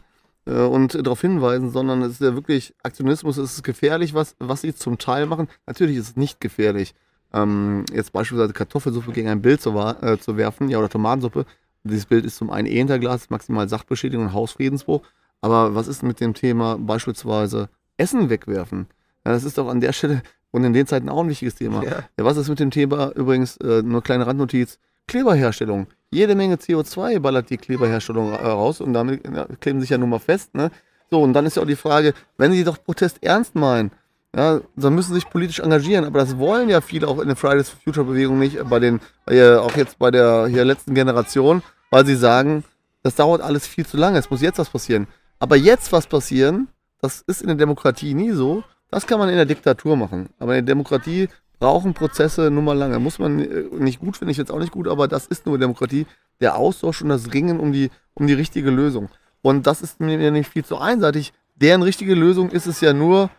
äh, 0.47 0.53
und 0.53 0.95
darauf 0.95 1.21
hinweisen, 1.21 1.71
sondern 1.71 2.03
es 2.03 2.13
ist 2.13 2.21
ja 2.21 2.35
wirklich 2.35 2.75
Aktionismus, 2.83 3.39
es 3.39 3.55
ist 3.55 3.63
gefährlich, 3.63 4.15
was, 4.15 4.37
was 4.39 4.61
sie 4.61 4.75
zum 4.75 4.99
Teil 4.99 5.27
machen. 5.27 5.49
Natürlich 5.67 5.97
ist 5.97 6.09
es 6.09 6.17
nicht 6.17 6.41
gefährlich, 6.41 6.95
ähm, 7.33 7.85
jetzt 7.93 8.13
beispielsweise 8.13 8.53
Kartoffelsuppe 8.53 9.13
gegen 9.13 9.29
ein 9.29 9.43
Bild 9.43 9.61
zu, 9.61 9.71
äh, 9.71 10.19
zu 10.19 10.37
werfen, 10.37 10.69
ja, 10.69 10.79
oder 10.79 10.89
Tomatensuppe. 10.89 11.47
Dieses 11.85 12.07
Bild 12.07 12.25
ist 12.25 12.37
zum 12.37 12.51
einen 12.51 12.67
eh 12.67 12.77
hinterglas, 12.77 13.31
maximal 13.31 13.69
Sachbeschädigung 13.69 14.27
und 14.27 14.33
Hausfriedensbruch. 14.33 15.03
Aber 15.41 15.75
was 15.75 15.89
ist 15.89 16.03
mit 16.03 16.21
dem 16.21 16.33
Thema 16.33 16.79
beispielsweise 16.79 17.69
Essen 17.99 18.31
wegwerfen? 18.31 18.87
Ja, 19.25 19.33
das 19.33 19.45
ist 19.45 19.59
doch 19.59 19.69
an 19.69 19.81
der 19.81 19.93
Stelle 19.93 20.23
und 20.51 20.65
in 20.65 20.73
den 20.73 20.87
Zeiten 20.87 21.09
auch 21.09 21.23
ein 21.23 21.29
wichtiges 21.29 21.57
Thema. 21.57 21.85
Ja. 21.85 22.05
Ja, 22.17 22.25
was 22.25 22.37
ist 22.37 22.49
mit 22.49 22.61
dem 22.61 22.71
Thema 22.71 23.11
übrigens, 23.15 23.57
äh, 23.59 23.83
nur 23.83 24.03
kleine 24.03 24.27
Randnotiz, 24.27 24.79
Kleberherstellung. 25.07 25.87
Jede 26.11 26.35
Menge 26.35 26.57
CO2 26.57 27.19
ballert 27.19 27.51
die 27.51 27.59
Kleberherstellung 27.59 28.33
äh, 28.33 28.37
raus 28.37 28.81
und 28.81 28.93
damit 28.93 29.27
ja, 29.27 29.47
kleben 29.61 29.81
sich 29.81 29.91
ja 29.91 29.99
nun 29.99 30.11
mal 30.11 30.21
fest. 30.21 30.55
Ne? 30.55 30.71
So, 31.11 31.21
und 31.21 31.33
dann 31.33 31.45
ist 31.45 31.57
ja 31.57 31.63
auch 31.63 31.67
die 31.67 31.77
Frage, 31.77 32.15
wenn 32.39 32.53
sie 32.53 32.65
doch 32.65 32.83
Protest 32.83 33.23
ernst 33.23 33.55
meinen, 33.55 33.91
ja, 34.37 34.61
dann 34.77 34.95
müssen 34.95 35.09
sie 35.09 35.21
sich 35.21 35.31
politisch 35.31 35.61
engagieren, 35.61 36.05
aber 36.05 36.19
das 36.19 36.39
wollen 36.39 36.69
ja 36.69 36.81
viele 36.81 37.07
auch 37.09 37.21
in 37.21 37.29
der 37.29 37.37
Fridays 37.37 37.69
for 37.69 37.81
Future 37.83 38.07
Bewegung 38.07 38.39
nicht, 38.39 38.59
bei 38.69 38.81
den, 38.81 39.01
äh, 39.27 39.55
auch 39.55 39.77
jetzt 39.77 39.99
bei 39.99 40.11
der 40.11 40.47
hier 40.47 40.65
letzten 40.65 40.95
Generation, 40.95 41.63
weil 41.91 42.05
sie 42.05 42.17
sagen, 42.17 42.65
das 43.03 43.15
dauert 43.15 43.43
alles 43.43 43.67
viel 43.67 43.87
zu 43.87 43.97
lange, 43.97 44.19
es 44.19 44.31
muss 44.31 44.41
jetzt 44.41 44.59
was 44.59 44.71
passieren. 44.71 45.07
Aber 45.39 45.57
jetzt 45.57 45.93
was 45.93 46.07
passieren, 46.07 46.69
das 47.01 47.23
ist 47.27 47.43
in 47.43 47.49
der 47.49 47.57
Demokratie 47.57 48.15
nie 48.15 48.33
so, 48.33 48.65
das 48.91 49.07
kann 49.07 49.19
man 49.19 49.29
in 49.29 49.37
der 49.37 49.45
Diktatur 49.45 49.97
machen. 49.97 50.29
Aber 50.39 50.57
in 50.57 50.65
der 50.65 50.75
Demokratie 50.75 51.29
brauchen 51.59 51.95
Prozesse 51.95 52.51
nun 52.51 52.65
mal 52.65 52.77
lange. 52.77 52.99
Muss 52.99 53.19
man 53.19 53.41
äh, 53.41 53.65
nicht 53.73 54.01
gut, 54.01 54.17
finde 54.17 54.33
ich 54.33 54.39
jetzt 54.39 54.51
auch 54.51 54.59
nicht 54.59 54.73
gut, 54.73 54.89
aber 54.89 55.09
das 55.09 55.27
ist 55.27 55.47
nur 55.47 55.59
Demokratie. 55.59 56.07
Der 56.41 56.57
Austausch 56.57 57.03
und 57.03 57.09
das 57.09 57.33
Ringen 57.33 57.61
um 57.61 57.73
die, 57.73 57.91
um 58.15 58.27
die 58.27 58.35
richtige 58.35 58.71
Lösung. 58.71 59.09
Und 59.43 59.67
das 59.67 59.83
ist 59.83 60.01
mir 60.01 60.31
nicht 60.31 60.49
viel 60.49 60.65
zu 60.65 60.79
einseitig. 60.79 61.33
Deren 61.57 61.83
richtige 61.83 62.15
Lösung 62.15 62.51
ist 62.51 62.67
es 62.67 62.81
ja 62.81 62.93
nur, 62.93 63.31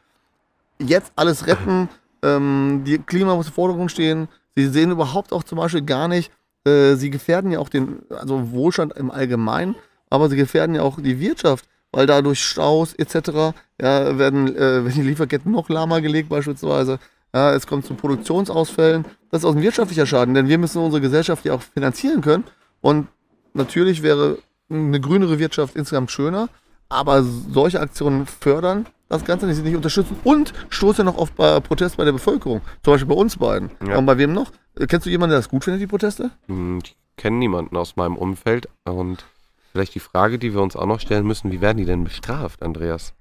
jetzt 0.80 1.12
alles 1.16 1.48
retten, 1.48 1.90
ähm, 2.24 2.84
die 2.86 2.98
Klima 3.00 3.36
muss 3.36 3.48
im 3.48 3.54
Vordergrund 3.54 3.92
stehen, 3.92 4.28
Sie 4.56 4.68
sehen 4.68 4.92
überhaupt 4.92 5.34
auch 5.34 5.44
zum 5.44 5.58
Beispiel 5.58 5.82
gar 5.82 6.08
nicht, 6.08 6.32
äh, 6.66 6.96
sie 6.96 7.10
gefährden 7.10 7.52
ja 7.52 7.60
auch 7.60 7.70
den, 7.70 8.04
also 8.10 8.52
Wohlstand 8.52 8.94
im 8.94 9.12
Allgemeinen, 9.12 9.76
aber 10.10 10.30
sie 10.30 10.38
gefährden 10.38 10.76
ja 10.76 10.82
auch 10.82 11.00
die 11.00 11.20
Wirtschaft, 11.20 11.66
weil 11.92 12.08
dadurch 12.08 12.44
Staus 12.44 12.94
etc. 12.94 13.54
Ja, 13.82 14.18
werden, 14.18 14.56
äh, 14.56 14.60
werden 14.86 14.94
die 14.94 15.02
Lieferketten 15.02 15.52
noch 15.52 15.70
lahmer 15.70 16.02
gelegt 16.02 16.30
beispielsweise. 16.30 17.00
Ja, 17.34 17.54
es 17.54 17.68
kommt 17.68 17.86
zu 17.86 17.96
Produktionsausfällen. 17.96 19.04
Das 19.30 19.42
ist 19.42 19.46
auch 19.46 19.56
ein 19.56 19.62
wirtschaftlicher 19.62 20.06
Schaden, 20.06 20.34
denn 20.34 20.48
wir 20.48 20.58
müssen 20.58 20.82
unsere 20.82 21.02
Gesellschaft 21.02 21.44
ja 21.44 21.54
auch 21.54 21.62
finanzieren 21.62 22.22
können. 22.22 22.46
Und 22.80 23.08
natürlich 23.54 24.04
wäre 24.04 24.38
eine 24.70 25.02
grünere 25.02 25.38
Wirtschaft 25.38 25.76
insgesamt 25.76 26.12
schöner, 26.12 26.48
aber 26.88 27.24
solche 27.24 27.82
Aktionen 27.82 28.26
fördern 28.26 28.86
das 29.10 29.24
Ganze 29.26 29.46
nicht, 29.46 29.64
nicht 29.64 29.76
unterstützen 29.76 30.18
und 30.24 30.54
stoßen 30.70 31.06
noch 31.06 31.18
auf 31.18 31.32
äh, 31.40 31.62
Protest 31.62 31.98
bei 31.98 32.06
der 32.06 32.12
Bevölkerung. 32.14 32.62
Zum 32.84 32.94
Beispiel 32.94 33.08
bei 33.10 33.16
uns 33.16 33.38
beiden. 33.38 33.72
Ja. 33.88 33.98
Und 33.98 34.06
bei 34.06 34.18
wem 34.18 34.34
noch? 34.34 34.52
Äh, 34.80 34.88
Kennst 34.88 35.06
du 35.06 35.10
jemanden, 35.10 35.32
der 35.32 35.40
das 35.40 35.50
gut 35.50 35.64
findet, 35.64 35.82
die 35.82 35.88
Proteste? 35.88 36.32
Hm, 36.48 36.80
Ich 36.84 36.96
kenne 37.18 37.38
niemanden 37.38 37.78
aus 37.78 37.96
meinem 37.96 38.16
Umfeld 38.18 38.68
und 38.84 39.24
vielleicht 39.72 39.96
die 39.96 40.00
Frage, 40.00 40.40
die 40.40 40.54
wir 40.54 40.62
uns 40.62 40.76
auch 40.76 40.86
noch 40.86 41.00
stellen 41.00 41.26
müssen, 41.28 41.52
wie 41.52 41.62
werden 41.62 41.78
die 41.78 41.86
denn 41.86 42.04
bestraft, 42.04 42.64
Andreas? 42.64 43.14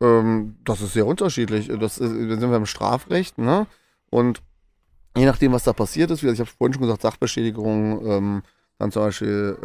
Ähm, 0.00 0.56
das 0.64 0.80
ist 0.80 0.92
sehr 0.92 1.06
unterschiedlich. 1.06 1.68
Das 1.68 1.98
ist, 1.98 2.12
da 2.12 2.36
sind 2.40 2.50
wir 2.50 2.56
im 2.56 2.66
Strafrecht, 2.66 3.38
ne? 3.38 3.66
Und 4.10 4.42
je 5.16 5.26
nachdem, 5.26 5.52
was 5.52 5.64
da 5.64 5.72
passiert 5.72 6.10
ist, 6.10 6.22
wie 6.22 6.28
ich 6.28 6.40
habe 6.40 6.50
vorhin 6.50 6.74
schon 6.74 6.82
gesagt, 6.82 7.02
Sachbeschädigung, 7.02 8.06
ähm, 8.06 8.42
dann 8.78 8.90
zum 8.90 9.02
Beispiel 9.02 9.56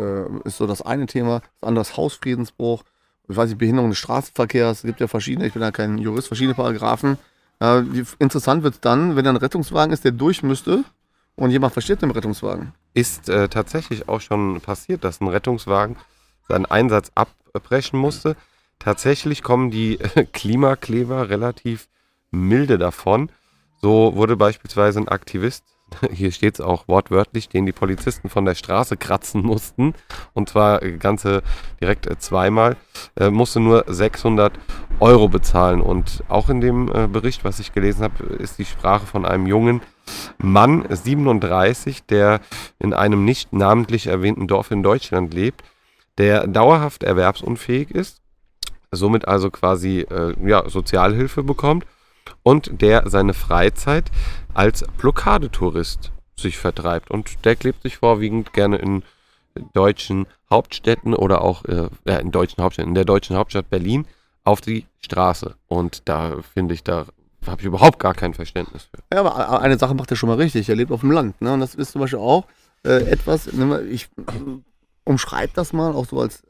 äh, 0.44 0.48
ist 0.48 0.58
so 0.58 0.68
das 0.68 0.82
eine 0.82 1.06
Thema, 1.08 1.42
das 1.60 1.68
andere 1.68 1.82
ist 1.82 1.98
Hausfriedensbruch, 1.98 2.84
ich 3.30 3.38
weiß 3.38 3.50
nicht, 3.50 3.60
Behinderung 3.60 3.92
des 3.92 4.00
Straßenverkehrs, 4.00 4.80
es 4.80 4.84
gibt 4.84 5.00
ja 5.00 5.08
verschiedene, 5.08 5.48
ich 5.48 5.54
bin 5.54 5.62
ja 5.62 5.72
kein 5.72 5.98
Jurist, 6.00 6.28
verschiedene 6.28 6.56
Paragraphen. 6.56 7.18
Äh, 7.60 7.84
interessant 8.18 8.64
wird 8.64 8.76
es 8.76 8.82
dann, 8.82 9.16
wenn 9.16 9.24
da 9.24 9.30
ein 9.30 9.36
Rettungswagen 9.38 9.94
ist, 9.94 10.04
der 10.04 10.12
durch 10.12 10.42
müsste 10.42 10.84
und 11.36 11.52
jemand 11.52 11.74
verstirbt 11.74 12.02
im 12.02 12.12
Rettungswagen. 12.12 12.74
Ist 12.94 13.30
äh, 13.30 13.48
tatsächlich 13.48 14.10
auch 14.10 14.22
schon 14.22 14.62
passiert, 14.62 15.04
dass 15.04 15.22
ein 15.22 15.28
Rettungswagen 15.28 15.96
seinen 16.48 16.66
Einsatz 16.66 17.12
abbrechen 17.14 18.00
musste. 18.00 18.36
Tatsächlich 18.80 19.44
kommen 19.44 19.70
die 19.70 19.98
Klimakleber 20.34 21.30
relativ 21.30 21.88
milde 22.32 22.78
davon. 22.80 23.30
So 23.82 24.16
wurde 24.16 24.36
beispielsweise 24.36 25.00
ein 25.00 25.08
Aktivist, 25.08 25.64
hier 26.12 26.32
steht 26.32 26.56
es 26.56 26.62
auch 26.62 26.88
wortwörtlich, 26.88 27.50
den 27.50 27.66
die 27.66 27.72
Polizisten 27.72 28.30
von 28.30 28.46
der 28.46 28.56
Straße 28.56 28.98
kratzen 28.98 29.42
mussten, 29.42 29.94
und 30.34 30.50
zwar 30.50 30.82
äh, 30.84 30.98
ganze 30.98 31.42
direkt 31.82 32.08
äh, 32.08 32.18
zweimal, 32.18 32.78
äh, 33.16 33.30
musste 33.30 33.60
nur 33.60 33.86
600 33.88 34.54
Euro 35.00 35.30
bezahlen. 35.30 35.82
Und 35.82 36.24
auch 36.28 36.50
in 36.50 36.62
dem 36.62 36.90
äh, 36.94 37.08
Bericht, 37.08 37.44
was 37.44 37.60
ich 37.60 37.74
gelesen 37.74 38.04
habe, 38.04 38.24
ist 38.24 38.58
die 38.58 38.66
Sprache 38.66 39.06
von 39.06 39.26
einem 39.26 39.48
jungen 39.48 39.82
Mann, 40.38 40.86
37, 40.90 42.06
der 42.06 42.42
in 42.80 42.94
einem 42.94 43.26
nicht 43.26 43.54
namentlich 43.54 44.08
erwähnten 44.08 44.48
Dorf 44.48 44.72
in 44.72 44.82
Deutschland 44.82 45.34
lebt, 45.34 45.64
der 46.18 46.48
dauerhaft 46.48 47.04
erwerbsunfähig 47.04 47.92
ist, 47.92 48.22
somit 48.92 49.28
also 49.28 49.52
quasi 49.52 50.00
äh, 50.00 50.34
ja, 50.46 50.68
Sozialhilfe 50.68 51.44
bekommt 51.44 51.86
und 52.44 52.82
der 52.82 53.10
seine 53.10 53.34
Freizeit 53.34 54.12
als 54.54 54.86
Blockadetourist 54.98 56.12
sich 56.36 56.58
vertreibt. 56.58 57.12
Und 57.12 57.46
der 57.46 57.56
klebt 57.56 57.84
sich 57.84 57.98
vorwiegend 57.98 58.54
gerne 58.54 58.78
in 58.78 59.04
deutschen 59.74 60.26
Hauptstädten 60.50 61.14
oder 61.14 61.42
auch 61.42 61.66
äh, 61.66 61.90
in 62.06 62.32
deutschen 62.32 62.64
Hauptstädten, 62.64 62.92
in 62.92 62.96
der 62.96 63.06
deutschen 63.06 63.36
Hauptstadt 63.36 63.70
Berlin 63.70 64.06
auf 64.44 64.62
die 64.62 64.86
Straße. 65.02 65.56
Und 65.68 66.08
da 66.08 66.38
finde 66.54 66.74
ich, 66.74 66.84
da 66.84 67.06
habe 67.46 67.62
ich 67.62 67.66
überhaupt 67.66 68.00
gar 68.00 68.14
kein 68.14 68.34
Verständnis 68.34 68.84
für. 68.84 69.16
Ja, 69.16 69.22
aber 69.24 69.62
eine 69.62 69.78
Sache 69.78 69.94
macht 69.94 70.12
er 70.12 70.18
schon 70.18 70.30
mal 70.30 70.38
richtig. 70.38 70.70
Er 70.70 70.76
lebt 70.76 70.92
auf 70.92 71.02
dem 71.02 71.12
Land. 71.12 71.42
Ne? 71.42 71.54
Und 71.54 71.60
das 71.60 71.76
ist 71.76 71.92
zum 71.92 72.02
Beispiel 72.02 72.20
auch 72.20 72.46
äh, 72.84 73.04
etwas, 73.10 73.52
mal, 73.54 73.86
ich 73.88 74.10
umschreibe 75.04 75.52
das 75.54 75.74
mal, 75.74 75.94
auch 75.94 76.06
so 76.06 76.20
als, 76.22 76.44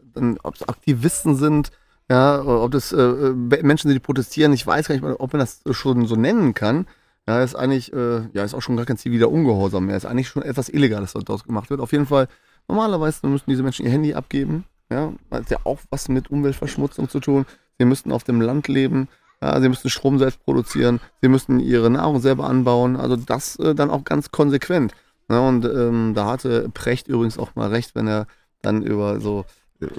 ob 0.44 0.56
es 0.56 0.68
Aktivisten 0.68 1.36
sind, 1.36 1.72
ja, 2.10 2.42
ob 2.44 2.72
das 2.72 2.92
äh, 2.92 3.04
Menschen 3.04 3.88
sind, 3.88 3.96
die 3.96 4.00
protestieren. 4.00 4.52
Ich 4.54 4.66
weiß 4.66 4.88
gar 4.88 4.96
nicht, 4.96 5.04
ob 5.04 5.34
man 5.34 5.40
das 5.40 5.62
schon 5.72 6.06
so 6.08 6.16
nennen 6.16 6.54
kann. 6.54 6.88
Ja, 7.28 7.44
ist 7.44 7.56
eigentlich, 7.56 7.94
äh, 7.94 8.28
ja, 8.34 8.44
ist 8.44 8.56
auch 8.56 8.62
schon 8.64 8.76
gar 8.76 8.88
kein 8.88 8.98
ziviler 8.98 9.30
Ungehorsam 9.30 9.86
mehr. 9.86 9.96
Ist 9.96 10.06
eigentlich 10.06 10.30
schon 10.30 10.42
etwas 10.42 10.70
Illegales, 10.70 11.14
was 11.14 11.24
daraus 11.24 11.44
gemacht 11.44 11.70
wird. 11.70 11.80
Auf 11.80 11.92
jeden 11.92 12.08
Fall, 12.08 12.28
normalerweise 12.68 13.28
müssen 13.28 13.50
diese 13.50 13.62
Menschen 13.62 13.86
ihr 13.86 13.92
Handy 13.92 14.16
abgeben. 14.16 14.66
Ja, 14.90 15.14
hat 15.30 15.52
ja 15.52 15.60
auch 15.66 15.80
was 15.92 16.10
mit 16.10 16.32
Umweltverschmutzung 16.32 17.10
zu 17.10 17.20
tun. 17.20 17.46
Sie 17.78 17.86
müssten 17.86 18.12
auf 18.12 18.24
dem 18.24 18.42
Land 18.42 18.68
leben. 18.68 19.08
Ja, 19.40 19.62
sie 19.62 19.70
müssen 19.70 19.92
Strom 19.92 20.18
selbst 20.18 20.44
produzieren. 20.44 21.00
Sie 21.22 21.28
müssen 21.28 21.60
ihre 21.60 21.92
Nahrung 21.92 22.20
selber 22.20 22.46
anbauen. 22.46 22.96
Also 22.96 23.16
das 23.16 23.58
äh, 23.58 23.76
dann 23.76 23.92
auch 23.92 24.04
ganz 24.04 24.32
konsequent. 24.32 24.94
Ja, 25.30 25.48
und 25.48 25.64
ähm, 25.66 26.14
da 26.16 26.26
hatte 26.26 26.70
Precht 26.74 27.08
übrigens 27.08 27.38
auch 27.38 27.54
mal 27.54 27.70
recht, 27.70 27.94
wenn 27.94 28.08
er 28.08 28.26
dann 28.64 28.82
über 28.82 29.20
so 29.20 29.42
äh, 29.42 29.44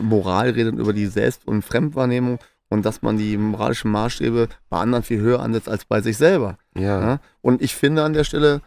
Moral 0.00 0.50
redet, 0.50 0.76
über 0.76 0.92
die 0.92 1.06
Selbst- 1.06 1.46
und 1.46 1.62
Fremdwahrnehmung 1.62 2.38
und 2.68 2.84
dass 2.84 3.02
man 3.02 3.18
die 3.18 3.36
moralischen 3.36 3.90
Maßstäbe 3.90 4.48
bei 4.68 4.78
anderen 4.78 5.02
viel 5.02 5.20
höher 5.20 5.40
ansetzt 5.40 5.68
als 5.68 5.84
bei 5.84 6.00
sich 6.00 6.16
selber. 6.16 6.58
Ja, 6.74 7.00
Ja? 7.00 7.20
Und 7.42 7.62
ich 7.62 7.74
finde 7.74 8.04
an 8.04 8.12
der 8.12 8.24
Stelle, 8.24 8.62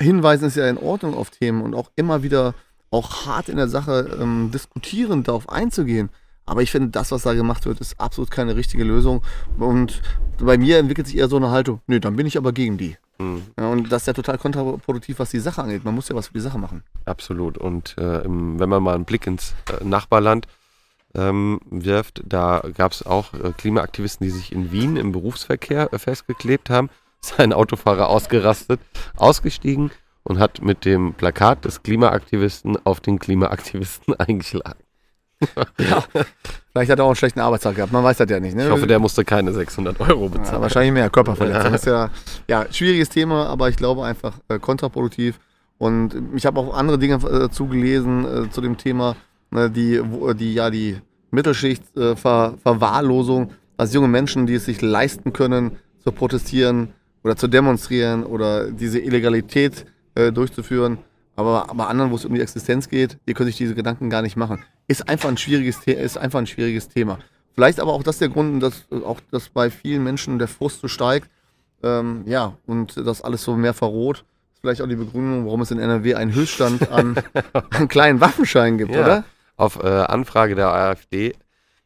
Hinweisen 0.00 0.46
ist 0.46 0.56
ja 0.56 0.68
in 0.68 0.78
Ordnung 0.78 1.14
auf 1.14 1.30
Themen 1.30 1.62
und 1.62 1.74
auch 1.74 1.90
immer 1.96 2.22
wieder 2.22 2.54
auch 2.90 3.26
hart 3.26 3.48
in 3.48 3.56
der 3.56 3.68
Sache 3.68 4.16
ähm, 4.20 4.50
diskutieren, 4.52 5.22
darauf 5.24 5.48
einzugehen. 5.48 6.10
Aber 6.46 6.62
ich 6.62 6.70
finde, 6.70 6.88
das, 6.88 7.10
was 7.10 7.22
da 7.22 7.34
gemacht 7.34 7.66
wird, 7.66 7.80
ist 7.80 8.00
absolut 8.00 8.30
keine 8.30 8.56
richtige 8.56 8.84
Lösung. 8.84 9.22
Und 9.58 10.00
bei 10.38 10.56
mir 10.56 10.78
entwickelt 10.78 11.06
sich 11.06 11.18
eher 11.18 11.28
so 11.28 11.36
eine 11.36 11.50
Haltung, 11.50 11.80
nö, 11.86 12.00
dann 12.00 12.16
bin 12.16 12.26
ich 12.26 12.38
aber 12.38 12.52
gegen 12.52 12.78
die. 12.78 12.96
Hm, 13.18 13.42
Ja, 13.58 13.68
und 13.68 13.90
das 13.90 14.02
ist 14.02 14.06
ja 14.06 14.12
total 14.12 14.38
kontraproduktiv, 14.38 15.18
was 15.18 15.30
die 15.30 15.40
Sache 15.40 15.62
angeht. 15.62 15.84
Man 15.84 15.94
muss 15.94 16.08
ja 16.08 16.14
was 16.14 16.28
für 16.28 16.34
die 16.34 16.40
Sache 16.40 16.58
machen. 16.58 16.82
absolut. 17.04 17.58
Und 17.58 17.96
äh, 17.98 18.22
wenn 18.24 18.68
man 18.68 18.82
mal 18.82 18.94
einen 18.94 19.04
Blick 19.04 19.26
ins 19.26 19.54
äh, 19.80 19.84
Nachbarland 19.84 20.46
ähm, 21.14 21.60
wirft, 21.70 22.22
da 22.26 22.62
gab 22.76 22.92
es 22.92 23.04
auch 23.04 23.32
äh, 23.34 23.52
Klimaaktivisten, 23.56 24.24
die 24.26 24.30
sich 24.30 24.52
in 24.52 24.70
Wien 24.72 24.96
im 24.96 25.12
Berufsverkehr 25.12 25.92
äh, 25.92 25.98
festgeklebt 25.98 26.70
haben. 26.70 26.90
Ist 27.22 27.40
ein 27.40 27.52
Autofahrer 27.52 28.08
ausgerastet, 28.08 28.80
ausgestiegen 29.16 29.90
und 30.22 30.38
hat 30.38 30.62
mit 30.62 30.84
dem 30.84 31.14
Plakat 31.14 31.64
des 31.64 31.82
Klimaaktivisten 31.82 32.78
auf 32.86 33.00
den 33.00 33.18
Klimaaktivisten 33.18 34.14
eingeschlagen. 34.20 34.78
Vielleicht 36.72 36.90
hat 36.90 36.98
er 36.98 37.04
auch 37.04 37.08
einen 37.08 37.16
schlechten 37.16 37.40
Arbeitstag 37.40 37.76
gehabt, 37.76 37.92
man 37.92 38.04
weiß 38.04 38.16
das 38.18 38.30
ja 38.30 38.40
nicht. 38.40 38.56
Ne? 38.56 38.64
Ich 38.64 38.70
hoffe, 38.70 38.86
der 38.86 38.98
musste 38.98 39.24
keine 39.24 39.52
600 39.52 39.98
Euro 40.00 40.24
Ja, 40.24 40.28
bezahlen. 40.38 40.62
wahrscheinlich 40.62 40.92
mehr 40.92 41.10
Körperverletzung. 41.10 41.72
Das 41.72 41.82
ist 41.82 41.86
ja, 41.86 42.10
ja 42.48 42.66
schwieriges 42.72 43.08
Thema, 43.08 43.46
aber 43.46 43.68
ich 43.68 43.76
glaube 43.76 44.04
einfach 44.04 44.34
äh, 44.48 44.58
kontraproduktiv. 44.58 45.38
Und 45.78 46.16
ich 46.34 46.44
habe 46.44 46.58
auch 46.60 46.74
andere 46.76 46.98
Dinge 46.98 47.14
äh, 47.16 47.38
dazu 47.38 47.66
gelesen 47.66 48.24
äh, 48.46 48.50
zu 48.50 48.60
dem 48.60 48.76
Thema, 48.76 49.16
ne, 49.50 49.70
die, 49.70 50.00
wo, 50.04 50.32
die 50.32 50.54
ja 50.54 50.70
die 50.70 50.98
Mittelschicht 51.30 51.96
äh, 51.96 52.16
Ver, 52.16 52.54
Verwahrlosung, 52.62 53.52
dass 53.76 53.94
junge 53.94 54.08
Menschen, 54.08 54.46
die 54.46 54.54
es 54.54 54.64
sich 54.64 54.82
leisten 54.82 55.32
können, 55.32 55.76
zu 56.02 56.10
protestieren 56.10 56.88
oder 57.22 57.36
zu 57.36 57.46
demonstrieren 57.48 58.24
oder 58.24 58.70
diese 58.70 58.98
Illegalität 58.98 59.86
äh, 60.14 60.32
durchzuführen, 60.32 60.98
aber 61.38 61.68
bei 61.72 61.86
anderen, 61.86 62.10
wo 62.10 62.16
es 62.16 62.24
um 62.24 62.34
die 62.34 62.40
Existenz 62.40 62.88
geht, 62.88 63.16
die 63.28 63.32
können 63.34 63.46
sich 63.46 63.56
diese 63.56 63.76
Gedanken 63.76 64.10
gar 64.10 64.22
nicht 64.22 64.36
machen. 64.36 64.64
Ist 64.88 65.08
einfach 65.08 65.28
ein 65.28 65.36
schwieriges, 65.36 65.78
ist 65.86 66.18
einfach 66.18 66.40
ein 66.40 66.48
schwieriges 66.48 66.88
Thema. 66.88 67.20
Vielleicht 67.54 67.78
aber 67.78 67.92
auch 67.92 68.02
das 68.02 68.18
der 68.18 68.28
Grund, 68.28 68.60
dass 68.60 68.86
äh, 68.90 68.96
auch 69.04 69.20
dass 69.30 69.48
bei 69.48 69.70
vielen 69.70 70.02
Menschen 70.02 70.40
der 70.40 70.48
Frust 70.48 70.80
so 70.80 70.88
steigt, 70.88 71.30
ähm, 71.84 72.24
ja, 72.26 72.54
und 72.66 72.96
das 72.96 73.22
alles 73.22 73.44
so 73.44 73.54
mehr 73.54 73.72
verroht. 73.72 74.24
Ist 74.52 74.62
vielleicht 74.62 74.82
auch 74.82 74.88
die 74.88 74.96
Begründung, 74.96 75.44
warum 75.46 75.60
es 75.60 75.70
in 75.70 75.78
NRW 75.78 76.16
einen 76.16 76.34
Höchststand 76.34 76.90
an, 76.90 77.14
an 77.70 77.86
kleinen 77.86 78.20
Waffenscheinen 78.20 78.76
gibt, 78.76 78.92
Ja. 78.92 79.00
oder? 79.00 79.24
Auf 79.56 79.80
äh, 79.82 79.86
Anfrage 79.86 80.56
der 80.56 80.68
AfD 80.72 81.34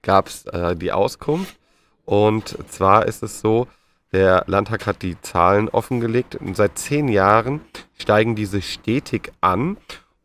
gab 0.00 0.28
es 0.28 0.46
äh, 0.46 0.74
die 0.76 0.92
Auskunft. 0.92 1.58
Und 2.06 2.56
zwar 2.70 3.06
ist 3.06 3.22
es 3.22 3.40
so, 3.40 3.66
der 4.12 4.44
Landtag 4.46 4.86
hat 4.86 5.02
die 5.02 5.20
Zahlen 5.20 5.68
offengelegt. 5.68 6.36
Und 6.36 6.56
seit 6.56 6.78
zehn 6.78 7.08
Jahren 7.08 7.60
steigen 7.98 8.36
diese 8.36 8.62
stetig 8.62 9.32
an. 9.40 9.76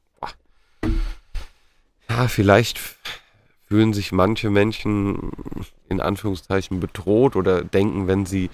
Ja, 2.09 2.27
vielleicht 2.27 2.79
fühlen 3.67 3.93
sich 3.93 4.11
manche 4.11 4.49
Menschen 4.51 5.31
in 5.89 6.01
Anführungszeichen 6.01 6.79
bedroht 6.79 7.35
oder 7.35 7.63
denken, 7.63 8.05
wenn 8.07 8.27
sie 8.27 8.51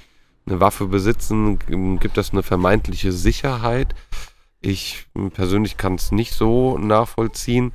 eine 0.50 0.60
Waffe 0.60 0.88
besitzen, 0.88 1.60
gibt 2.00 2.18
das 2.18 2.32
eine 2.32 2.44
vermeintliche 2.44 3.12
Sicherheit. 3.12 3.96
Ich 4.62 5.08
persönlich 5.34 5.78
kann 5.78 5.96
es 5.96 6.12
nicht 6.12 6.34
so 6.34 6.78
nachvollziehen. 6.78 7.72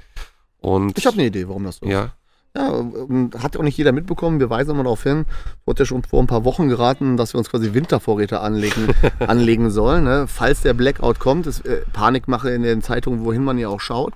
Und 0.60 0.98
Ich 0.98 1.06
habe 1.06 1.16
eine 1.16 1.26
Idee, 1.26 1.48
warum 1.48 1.64
das 1.64 1.76
so 1.76 1.86
ist. 1.86 1.92
ja, 1.92 2.12
Ja, 2.56 2.78
ähm, 2.78 3.30
hat 3.38 3.56
auch 3.56 3.62
nicht 3.62 3.76
jeder 3.78 3.92
mitbekommen. 3.92 4.38
Wir 4.40 4.50
weisen 4.50 4.72
immer 4.72 4.84
darauf 4.84 5.02
hin. 5.02 5.24
Wurde 5.66 5.82
ja 5.82 5.86
schon 5.86 6.02
vor 6.04 6.22
ein 6.22 6.26
paar 6.26 6.44
Wochen 6.44 6.68
geraten, 6.68 7.16
dass 7.16 7.34
wir 7.34 7.38
uns 7.38 7.50
quasi 7.50 7.74
Wintervorräte 7.74 8.40
anlegen, 8.40 8.88
anlegen 9.18 9.70
sollen. 9.70 10.04
Ne? 10.04 10.26
Falls 10.26 10.62
der 10.62 10.74
Blackout 10.74 11.18
kommt, 11.18 11.46
ist 11.46 11.64
äh, 11.66 11.82
Panikmache 11.92 12.50
in 12.50 12.62
den 12.62 12.82
Zeitungen, 12.82 13.24
wohin 13.24 13.44
man 13.44 13.58
ja 13.58 13.68
auch 13.68 13.80
schaut. 13.80 14.14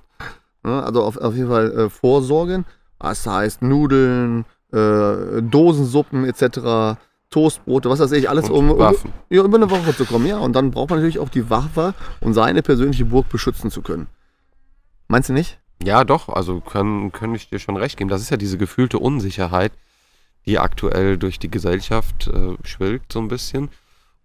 Ne? 0.63 0.83
Also 0.83 1.03
auf, 1.03 1.17
auf 1.17 1.35
jeden 1.35 1.49
Fall 1.49 1.71
äh, 1.71 1.89
vorsorgen. 1.89 2.65
Das 2.99 3.25
heißt 3.25 3.61
Nudeln, 3.61 4.45
äh, 4.71 5.41
Dosensuppen 5.41 6.25
etc., 6.25 6.97
Toastbrote, 7.29 7.89
was 7.89 7.99
weiß 7.99 8.11
ich, 8.13 8.29
alles 8.29 8.49
um, 8.49 8.71
um 8.71 8.79
ja, 8.79 8.93
über 9.29 9.57
eine 9.57 9.69
Woche 9.69 9.95
zu 9.95 10.05
kommen. 10.05 10.25
Ja, 10.25 10.39
und 10.39 10.53
dann 10.53 10.71
braucht 10.71 10.89
man 10.89 10.99
natürlich 10.99 11.19
auch 11.19 11.29
die 11.29 11.49
Waffe, 11.49 11.93
um 12.21 12.33
seine 12.33 12.63
persönliche 12.63 13.05
Burg 13.05 13.29
beschützen 13.29 13.69
zu 13.69 13.81
können. 13.81 14.07
Meinst 15.07 15.29
du 15.29 15.33
nicht? 15.33 15.59
Ja, 15.83 16.03
doch, 16.03 16.29
also 16.29 16.59
kann, 16.59 17.11
kann 17.11 17.33
ich 17.35 17.49
dir 17.49 17.59
schon 17.59 17.77
recht 17.77 17.97
geben. 17.97 18.09
Das 18.09 18.21
ist 18.21 18.31
ja 18.31 18.37
diese 18.37 18.57
gefühlte 18.57 18.99
Unsicherheit, 18.99 19.71
die 20.45 20.59
aktuell 20.59 21.17
durch 21.17 21.39
die 21.39 21.51
Gesellschaft 21.51 22.27
äh, 22.27 22.55
schwillt 22.63 23.03
so 23.11 23.19
ein 23.19 23.27
bisschen. 23.27 23.69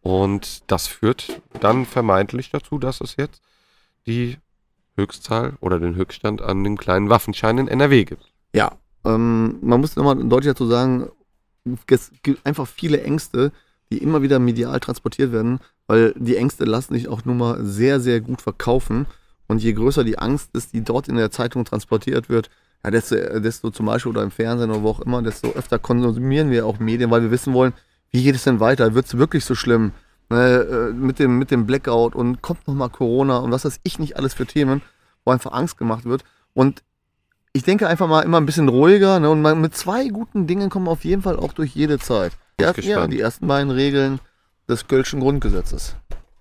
Und 0.01 0.71
das 0.71 0.87
führt 0.87 1.41
dann 1.61 1.87
vermeintlich 1.87 2.51
dazu, 2.51 2.79
dass 2.79 3.01
es 3.01 3.17
jetzt 3.17 3.41
die 4.07 4.37
Höchstzahl 4.97 5.55
oder 5.61 5.79
den 5.79 5.95
Höchststand 5.95 6.43
an 6.43 6.65
den 6.65 6.77
kleinen 6.77 7.09
Waffenschein 7.09 7.59
in 7.59 7.69
NRW 7.69 8.05
gibt. 8.05 8.33
Ja. 8.55 8.73
Ähm, 9.05 9.59
man 9.63 9.81
muss 9.81 9.97
nochmal 9.97 10.17
deutlich 10.17 10.53
dazu 10.53 10.67
sagen, 10.67 11.09
einfach 12.45 12.67
viele 12.67 13.03
Ängste, 13.03 13.53
die 13.91 13.99
immer 13.99 14.23
wieder 14.23 14.39
medial 14.39 14.81
transportiert 14.81 15.33
werden, 15.33 15.61
weil 15.87 16.15
die 16.17 16.37
Ängste 16.37 16.65
lassen 16.65 16.95
sich 16.95 17.09
auch 17.09 17.25
nun 17.25 17.39
mal 17.39 17.65
sehr, 17.65 18.01
sehr 18.01 18.21
gut 18.21 18.41
verkaufen. 18.41 19.07
Und 19.47 19.63
je 19.63 19.73
größer 19.75 20.05
die 20.05 20.19
Angst 20.19 20.51
ist, 20.55 20.73
die 20.73 20.83
dort 20.83 21.09
in 21.09 21.17
der 21.17 21.31
Zeitung 21.31 21.65
transportiert 21.65 22.29
wird, 22.29 22.51
ja, 22.83 22.91
desto, 22.91 23.17
desto 23.41 23.71
zum 23.71 23.87
Beispiel 23.87 24.11
oder 24.11 24.23
im 24.23 24.31
Fernsehen 24.31 24.71
oder 24.71 24.83
wo 24.83 24.91
auch 24.91 25.01
immer, 25.01 25.23
desto 25.23 25.53
öfter 25.53 25.79
konsumieren 25.79 26.51
wir 26.51 26.67
auch 26.67 26.79
Medien, 26.79 27.11
weil 27.11 27.23
wir 27.23 27.31
wissen 27.31 27.55
wollen, 27.55 27.73
wie 28.11 28.23
geht 28.23 28.35
es 28.35 28.45
denn 28.45 28.61
weiter? 28.61 28.95
Wird 28.95 29.07
es 29.07 29.17
wirklich 29.17 29.45
so 29.45 29.55
schlimm? 29.55 29.93
Ne, 30.31 30.39
äh, 30.39 30.93
mit, 30.93 31.19
dem, 31.19 31.39
mit 31.39 31.51
dem 31.51 31.67
Blackout 31.67 32.15
und 32.15 32.41
kommt 32.41 32.67
nochmal 32.67 32.89
Corona 32.89 33.39
und 33.39 33.51
was 33.53 33.67
weiß 33.67 33.81
ich 33.83 33.99
nicht 33.99 34.17
alles 34.17 34.33
für 34.33 34.47
Themen, 34.47 34.81
wo 35.25 35.33
einfach 35.33 35.53
Angst 35.53 35.77
gemacht 35.77 36.07
wird. 36.07 36.25
Und 36.55 36.83
ich 37.55 37.63
denke 37.63 37.89
einfach 37.89 38.09
mal 38.09 38.23
immer 38.23 38.39
ein 38.39 38.47
bisschen 38.47 38.69
ruhiger 38.69 39.21
ne, 39.21 39.31
und 39.31 39.41
man, 39.41 39.61
mit 39.61 39.75
zwei 39.77 40.09
guten 40.09 40.47
Dingen 40.47 40.69
kommen 40.71 40.87
wir 40.87 40.91
auf 40.91 41.05
jeden 41.05 41.23
Fall 41.23 41.37
auch 41.37 41.53
durch 41.53 41.75
jede 41.75 41.99
Zeit. 41.99 42.33
Die, 42.59 42.65
ersten, 42.65 42.83
ja, 42.83 43.07
die 43.07 43.21
ersten 43.21 43.47
beiden 43.47 43.71
Regeln 43.71 44.19
des 44.69 44.89
Kölschen 44.89 45.21
Grundgesetzes. 45.21 45.95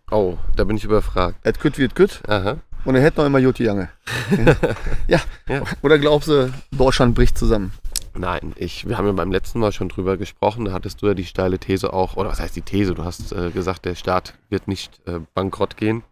Oh, 0.09 0.37
da 0.55 0.63
bin 0.63 0.75
ich 0.75 0.83
überfragt. 0.83 1.35
Et 1.43 1.59
kütt 1.59 1.77
wird 1.77 1.95
kütt 1.95 2.21
Aha. 2.27 2.57
und 2.83 2.95
er 2.95 3.01
hätte 3.01 3.19
noch 3.19 3.27
immer 3.27 3.37
Jutti 3.37 3.63
Jange. 3.63 3.89
ja. 5.07 5.21
Ja. 5.47 5.61
Oder 5.83 5.99
glaubst 5.99 6.29
du, 6.29 6.51
Deutschland 6.71 7.13
bricht 7.13 7.37
zusammen? 7.37 7.73
Nein, 8.15 8.53
ich, 8.55 8.87
wir 8.87 8.97
haben 8.97 9.05
ja 9.05 9.11
beim 9.11 9.31
letzten 9.31 9.59
Mal 9.59 9.71
schon 9.71 9.89
drüber 9.89 10.17
gesprochen, 10.17 10.65
da 10.65 10.71
hattest 10.71 11.01
du 11.01 11.07
ja 11.07 11.13
die 11.13 11.25
steile 11.25 11.59
These 11.59 11.93
auch, 11.93 12.15
oder 12.15 12.29
was 12.29 12.39
heißt 12.39 12.55
die 12.55 12.61
These? 12.61 12.95
Du 12.95 13.03
hast 13.03 13.31
äh, 13.31 13.51
gesagt, 13.51 13.85
der 13.85 13.95
Staat 13.95 14.33
wird 14.49 14.67
nicht 14.67 14.99
äh, 15.07 15.19
bankrott 15.33 15.77
gehen. 15.77 16.03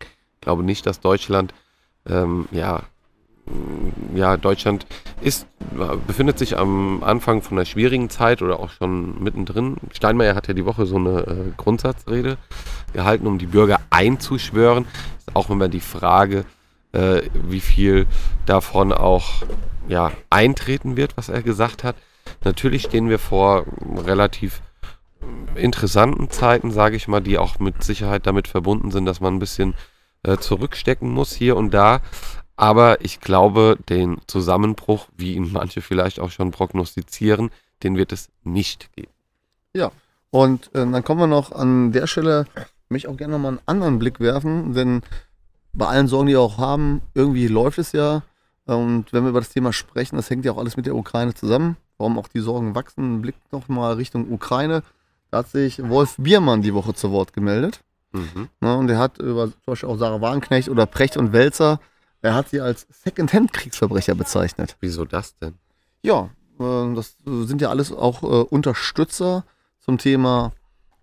Ich 0.00 0.40
glaube 0.40 0.62
nicht, 0.62 0.86
dass 0.86 1.00
Deutschland, 1.00 1.52
ähm, 2.06 2.46
ja, 2.52 2.84
ja, 4.14 4.36
Deutschland 4.36 4.86
ist, 5.20 5.46
befindet 6.06 6.38
sich 6.38 6.58
am 6.58 7.02
Anfang 7.02 7.42
von 7.42 7.56
einer 7.56 7.64
schwierigen 7.64 8.10
Zeit 8.10 8.42
oder 8.42 8.58
auch 8.58 8.70
schon 8.70 9.22
mittendrin. 9.22 9.76
Steinmeier 9.92 10.34
hat 10.34 10.48
ja 10.48 10.54
die 10.54 10.64
Woche 10.64 10.86
so 10.86 10.96
eine 10.96 11.20
äh, 11.20 11.52
Grundsatzrede 11.56 12.38
gehalten, 12.92 13.26
um 13.26 13.38
die 13.38 13.46
Bürger 13.46 13.78
einzuschwören. 13.90 14.86
Auch 15.34 15.50
immer 15.50 15.68
die 15.68 15.80
Frage, 15.80 16.44
äh, 16.92 17.22
wie 17.34 17.60
viel 17.60 18.06
davon 18.46 18.92
auch 18.92 19.42
ja, 19.88 20.12
eintreten 20.30 20.96
wird, 20.96 21.16
was 21.16 21.28
er 21.28 21.42
gesagt 21.42 21.84
hat. 21.84 21.96
Natürlich 22.44 22.82
stehen 22.82 23.08
wir 23.08 23.18
vor 23.18 23.64
relativ 24.04 24.60
interessanten 25.54 26.30
Zeiten, 26.30 26.70
sage 26.70 26.96
ich 26.96 27.08
mal, 27.08 27.20
die 27.20 27.38
auch 27.38 27.58
mit 27.58 27.82
Sicherheit 27.82 28.26
damit 28.26 28.48
verbunden 28.48 28.90
sind, 28.90 29.06
dass 29.06 29.20
man 29.20 29.34
ein 29.34 29.38
bisschen 29.38 29.74
äh, 30.22 30.38
zurückstecken 30.38 31.10
muss 31.10 31.34
hier 31.34 31.56
und 31.56 31.72
da. 31.72 32.00
Aber 32.56 33.04
ich 33.04 33.20
glaube, 33.20 33.78
den 33.88 34.18
Zusammenbruch, 34.26 35.08
wie 35.16 35.34
ihn 35.34 35.52
manche 35.52 35.82
vielleicht 35.82 36.20
auch 36.20 36.30
schon 36.30 36.50
prognostizieren, 36.50 37.50
den 37.82 37.96
wird 37.96 38.12
es 38.12 38.30
nicht 38.44 38.92
geben. 38.94 39.12
Und 40.30 40.74
äh, 40.74 40.86
dann 40.90 41.04
kommen 41.04 41.20
wir 41.20 41.26
noch 41.26 41.52
an 41.52 41.92
der 41.92 42.06
Stelle, 42.06 42.46
mich 42.88 43.08
auch 43.08 43.16
gerne 43.16 43.34
nochmal 43.34 43.52
einen 43.52 43.60
anderen 43.66 43.98
Blick 43.98 44.20
werfen, 44.20 44.72
denn 44.74 45.02
bei 45.72 45.86
allen 45.86 46.08
Sorgen, 46.08 46.26
die 46.26 46.32
wir 46.32 46.40
auch 46.40 46.58
haben, 46.58 47.02
irgendwie 47.14 47.48
läuft 47.48 47.78
es 47.78 47.92
ja. 47.92 48.22
Und 48.64 49.12
wenn 49.12 49.24
wir 49.24 49.30
über 49.30 49.40
das 49.40 49.50
Thema 49.50 49.72
sprechen, 49.72 50.16
das 50.16 50.30
hängt 50.30 50.44
ja 50.44 50.52
auch 50.52 50.58
alles 50.58 50.76
mit 50.76 50.86
der 50.86 50.96
Ukraine 50.96 51.34
zusammen. 51.34 51.76
Warum 51.98 52.18
auch 52.18 52.28
die 52.28 52.40
Sorgen 52.40 52.74
wachsen, 52.74 53.22
Blick 53.22 53.36
nochmal 53.52 53.94
Richtung 53.94 54.30
Ukraine. 54.32 54.82
Da 55.30 55.38
hat 55.38 55.48
sich 55.48 55.86
Wolf 55.88 56.16
Biermann 56.18 56.62
die 56.62 56.74
Woche 56.74 56.94
zu 56.94 57.12
Wort 57.12 57.32
gemeldet. 57.32 57.80
Mhm. 58.12 58.48
Ne, 58.60 58.76
und 58.76 58.90
er 58.90 58.98
hat 58.98 59.18
über 59.18 59.46
zum 59.46 59.60
Beispiel 59.66 59.88
auch 59.88 59.98
Sarah 59.98 60.20
Wagenknecht 60.20 60.68
oder 60.68 60.86
Precht 60.86 61.16
und 61.16 61.32
Welzer, 61.32 61.80
er 62.26 62.34
hat 62.34 62.48
sie 62.48 62.60
als 62.60 62.86
Second-Hand-Kriegsverbrecher 62.90 64.16
bezeichnet. 64.16 64.76
Wieso 64.80 65.04
das 65.04 65.38
denn? 65.38 65.54
Ja, 66.02 66.30
äh, 66.58 66.94
das 66.94 67.16
sind 67.24 67.60
ja 67.60 67.70
alles 67.70 67.92
auch 67.92 68.22
äh, 68.22 68.26
Unterstützer 68.26 69.44
zum 69.80 69.98
Thema 69.98 70.52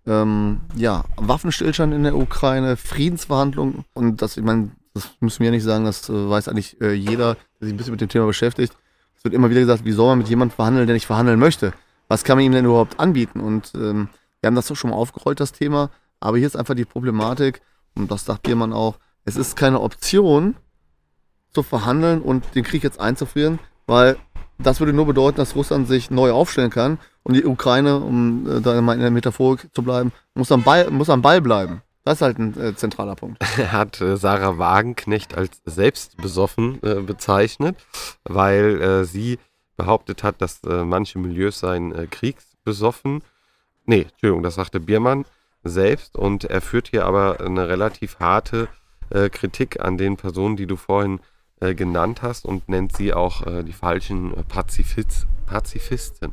ähm, 0.06 0.60
ja, 0.76 1.04
Waffenstillstand 1.16 1.94
in 1.94 2.04
der 2.04 2.14
Ukraine, 2.14 2.76
Friedensverhandlungen 2.76 3.86
und 3.94 4.20
das, 4.20 4.36
ich 4.36 4.44
meine, 4.44 4.72
das 4.92 5.08
müssen 5.20 5.40
wir 5.40 5.46
ja 5.46 5.52
nicht 5.52 5.62
sagen, 5.62 5.86
das 5.86 6.10
äh, 6.10 6.28
weiß 6.28 6.48
eigentlich 6.48 6.78
äh, 6.82 6.92
jeder, 6.92 7.36
der 7.58 7.66
sich 7.66 7.72
ein 7.72 7.78
bisschen 7.78 7.92
mit 7.92 8.02
dem 8.02 8.10
Thema 8.10 8.26
beschäftigt. 8.26 8.76
Es 9.16 9.24
wird 9.24 9.32
immer 9.32 9.48
wieder 9.48 9.60
gesagt, 9.60 9.86
wie 9.86 9.92
soll 9.92 10.08
man 10.08 10.18
mit 10.18 10.28
jemandem 10.28 10.54
verhandeln, 10.54 10.86
der 10.86 10.94
nicht 10.94 11.06
verhandeln 11.06 11.38
möchte? 11.38 11.72
Was 12.08 12.22
kann 12.22 12.36
man 12.36 12.44
ihm 12.44 12.52
denn 12.52 12.66
überhaupt 12.66 13.00
anbieten? 13.00 13.40
Und 13.40 13.72
ähm, 13.74 14.08
wir 14.40 14.48
haben 14.48 14.54
das 14.54 14.66
doch 14.66 14.76
schon 14.76 14.90
mal 14.90 14.96
aufgerollt, 14.96 15.40
das 15.40 15.52
Thema, 15.52 15.90
aber 16.20 16.36
hier 16.36 16.46
ist 16.46 16.56
einfach 16.56 16.74
die 16.74 16.84
Problematik, 16.84 17.62
und 17.94 18.10
das 18.10 18.26
sagt 18.26 18.42
Biermann 18.42 18.74
auch, 18.74 18.98
es 19.24 19.36
ist 19.36 19.56
keine 19.56 19.80
Option 19.80 20.54
zu 21.54 21.62
verhandeln 21.62 22.20
und 22.20 22.54
den 22.54 22.64
Krieg 22.64 22.82
jetzt 22.82 23.00
einzufrieren, 23.00 23.58
weil 23.86 24.16
das 24.58 24.80
würde 24.80 24.92
nur 24.92 25.06
bedeuten, 25.06 25.36
dass 25.36 25.56
Russland 25.56 25.88
sich 25.88 26.10
neu 26.10 26.32
aufstellen 26.32 26.70
kann 26.70 26.98
und 27.22 27.34
die 27.34 27.44
Ukraine, 27.44 27.98
um 27.98 28.46
äh, 28.48 28.60
da 28.60 28.78
in 28.78 29.00
der 29.00 29.10
Metaphorik 29.10 29.68
zu 29.72 29.82
bleiben, 29.82 30.12
muss 30.34 30.52
am 30.52 30.62
Ball, 30.62 30.90
muss 30.90 31.10
am 31.10 31.22
Ball 31.22 31.40
bleiben. 31.40 31.82
Das 32.04 32.18
ist 32.18 32.22
halt 32.22 32.38
ein 32.38 32.60
äh, 32.60 32.76
zentraler 32.76 33.14
Punkt. 33.14 33.42
Er 33.58 33.72
hat 33.72 34.00
äh, 34.00 34.16
Sarah 34.16 34.58
Wagenknecht 34.58 35.36
als 35.36 35.62
selbstbesoffen 35.64 36.80
äh, 36.82 37.00
bezeichnet, 37.00 37.76
weil 38.24 38.80
äh, 38.80 39.04
sie 39.04 39.38
behauptet 39.76 40.22
hat, 40.22 40.40
dass 40.40 40.62
äh, 40.64 40.84
manche 40.84 41.18
Milieus 41.18 41.58
seien 41.58 42.08
kriegsbesoffen. 42.10 43.22
Nee, 43.86 44.02
Entschuldigung, 44.02 44.42
das 44.42 44.54
sagte 44.54 44.80
Biermann 44.80 45.24
selbst 45.64 46.16
und 46.16 46.44
er 46.44 46.60
führt 46.60 46.88
hier 46.88 47.06
aber 47.06 47.40
eine 47.40 47.68
relativ 47.68 48.18
harte 48.20 48.68
Kritik 49.32 49.80
an 49.80 49.96
den 49.96 50.16
Personen, 50.16 50.56
die 50.56 50.66
du 50.66 50.76
vorhin 50.76 51.18
äh, 51.18 51.33
genannt 51.60 52.22
hast 52.22 52.44
und 52.44 52.68
nennt 52.68 52.96
sie 52.96 53.12
auch 53.12 53.46
äh, 53.46 53.62
die 53.62 53.72
falschen 53.72 54.34
äh, 54.34 54.42
Pazifist, 54.42 55.26
Pazifisten. 55.46 56.32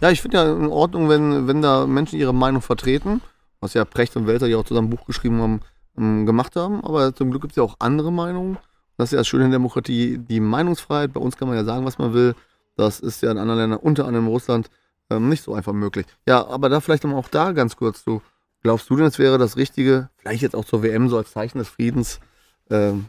Ja, 0.00 0.10
ich 0.10 0.20
finde 0.20 0.38
ja 0.38 0.52
in 0.52 0.66
Ordnung, 0.66 1.08
wenn, 1.08 1.46
wenn 1.46 1.62
da 1.62 1.86
Menschen 1.86 2.18
ihre 2.18 2.34
Meinung 2.34 2.60
vertreten, 2.60 3.22
was 3.60 3.74
ja 3.74 3.84
Precht 3.84 4.16
und 4.16 4.26
Welter, 4.26 4.48
die 4.48 4.56
auch 4.56 4.64
zusammen 4.64 4.88
ein 4.88 4.90
Buch 4.90 5.06
geschrieben 5.06 5.40
haben, 5.40 5.60
ähm, 5.96 6.26
gemacht 6.26 6.56
haben. 6.56 6.84
Aber 6.84 7.14
zum 7.14 7.30
Glück 7.30 7.42
gibt 7.42 7.52
es 7.52 7.56
ja 7.56 7.62
auch 7.62 7.76
andere 7.78 8.12
Meinungen. 8.12 8.58
Das 8.96 9.08
ist 9.08 9.12
ja 9.12 9.18
das 9.18 9.28
Schöne 9.28 9.44
in 9.44 9.50
der 9.50 9.58
Demokratie, 9.58 10.18
die 10.18 10.40
Meinungsfreiheit. 10.40 11.12
Bei 11.12 11.20
uns 11.20 11.36
kann 11.36 11.48
man 11.48 11.56
ja 11.56 11.64
sagen, 11.64 11.84
was 11.84 11.98
man 11.98 12.12
will. 12.12 12.34
Das 12.76 13.00
ist 13.00 13.22
ja 13.22 13.30
in 13.30 13.38
anderen 13.38 13.60
Ländern, 13.60 13.78
unter 13.78 14.06
anderem 14.06 14.26
Russland, 14.26 14.70
ähm, 15.10 15.28
nicht 15.28 15.44
so 15.44 15.54
einfach 15.54 15.72
möglich. 15.72 16.06
Ja, 16.26 16.46
aber 16.46 16.68
da 16.68 16.80
vielleicht 16.80 17.04
nochmal 17.04 17.20
auch 17.20 17.28
da 17.28 17.52
ganz 17.52 17.76
kurz 17.76 18.02
zu. 18.02 18.22
Glaubst 18.62 18.88
du 18.90 18.96
denn, 18.96 19.06
es 19.06 19.18
wäre 19.18 19.38
das 19.38 19.56
Richtige, 19.56 20.08
vielleicht 20.16 20.42
jetzt 20.42 20.56
auch 20.56 20.64
zur 20.64 20.82
WM 20.82 21.08
so 21.08 21.16
als 21.16 21.32
Zeichen 21.32 21.58
des 21.58 21.68
Friedens, 21.68 22.20
ähm, 22.70 23.06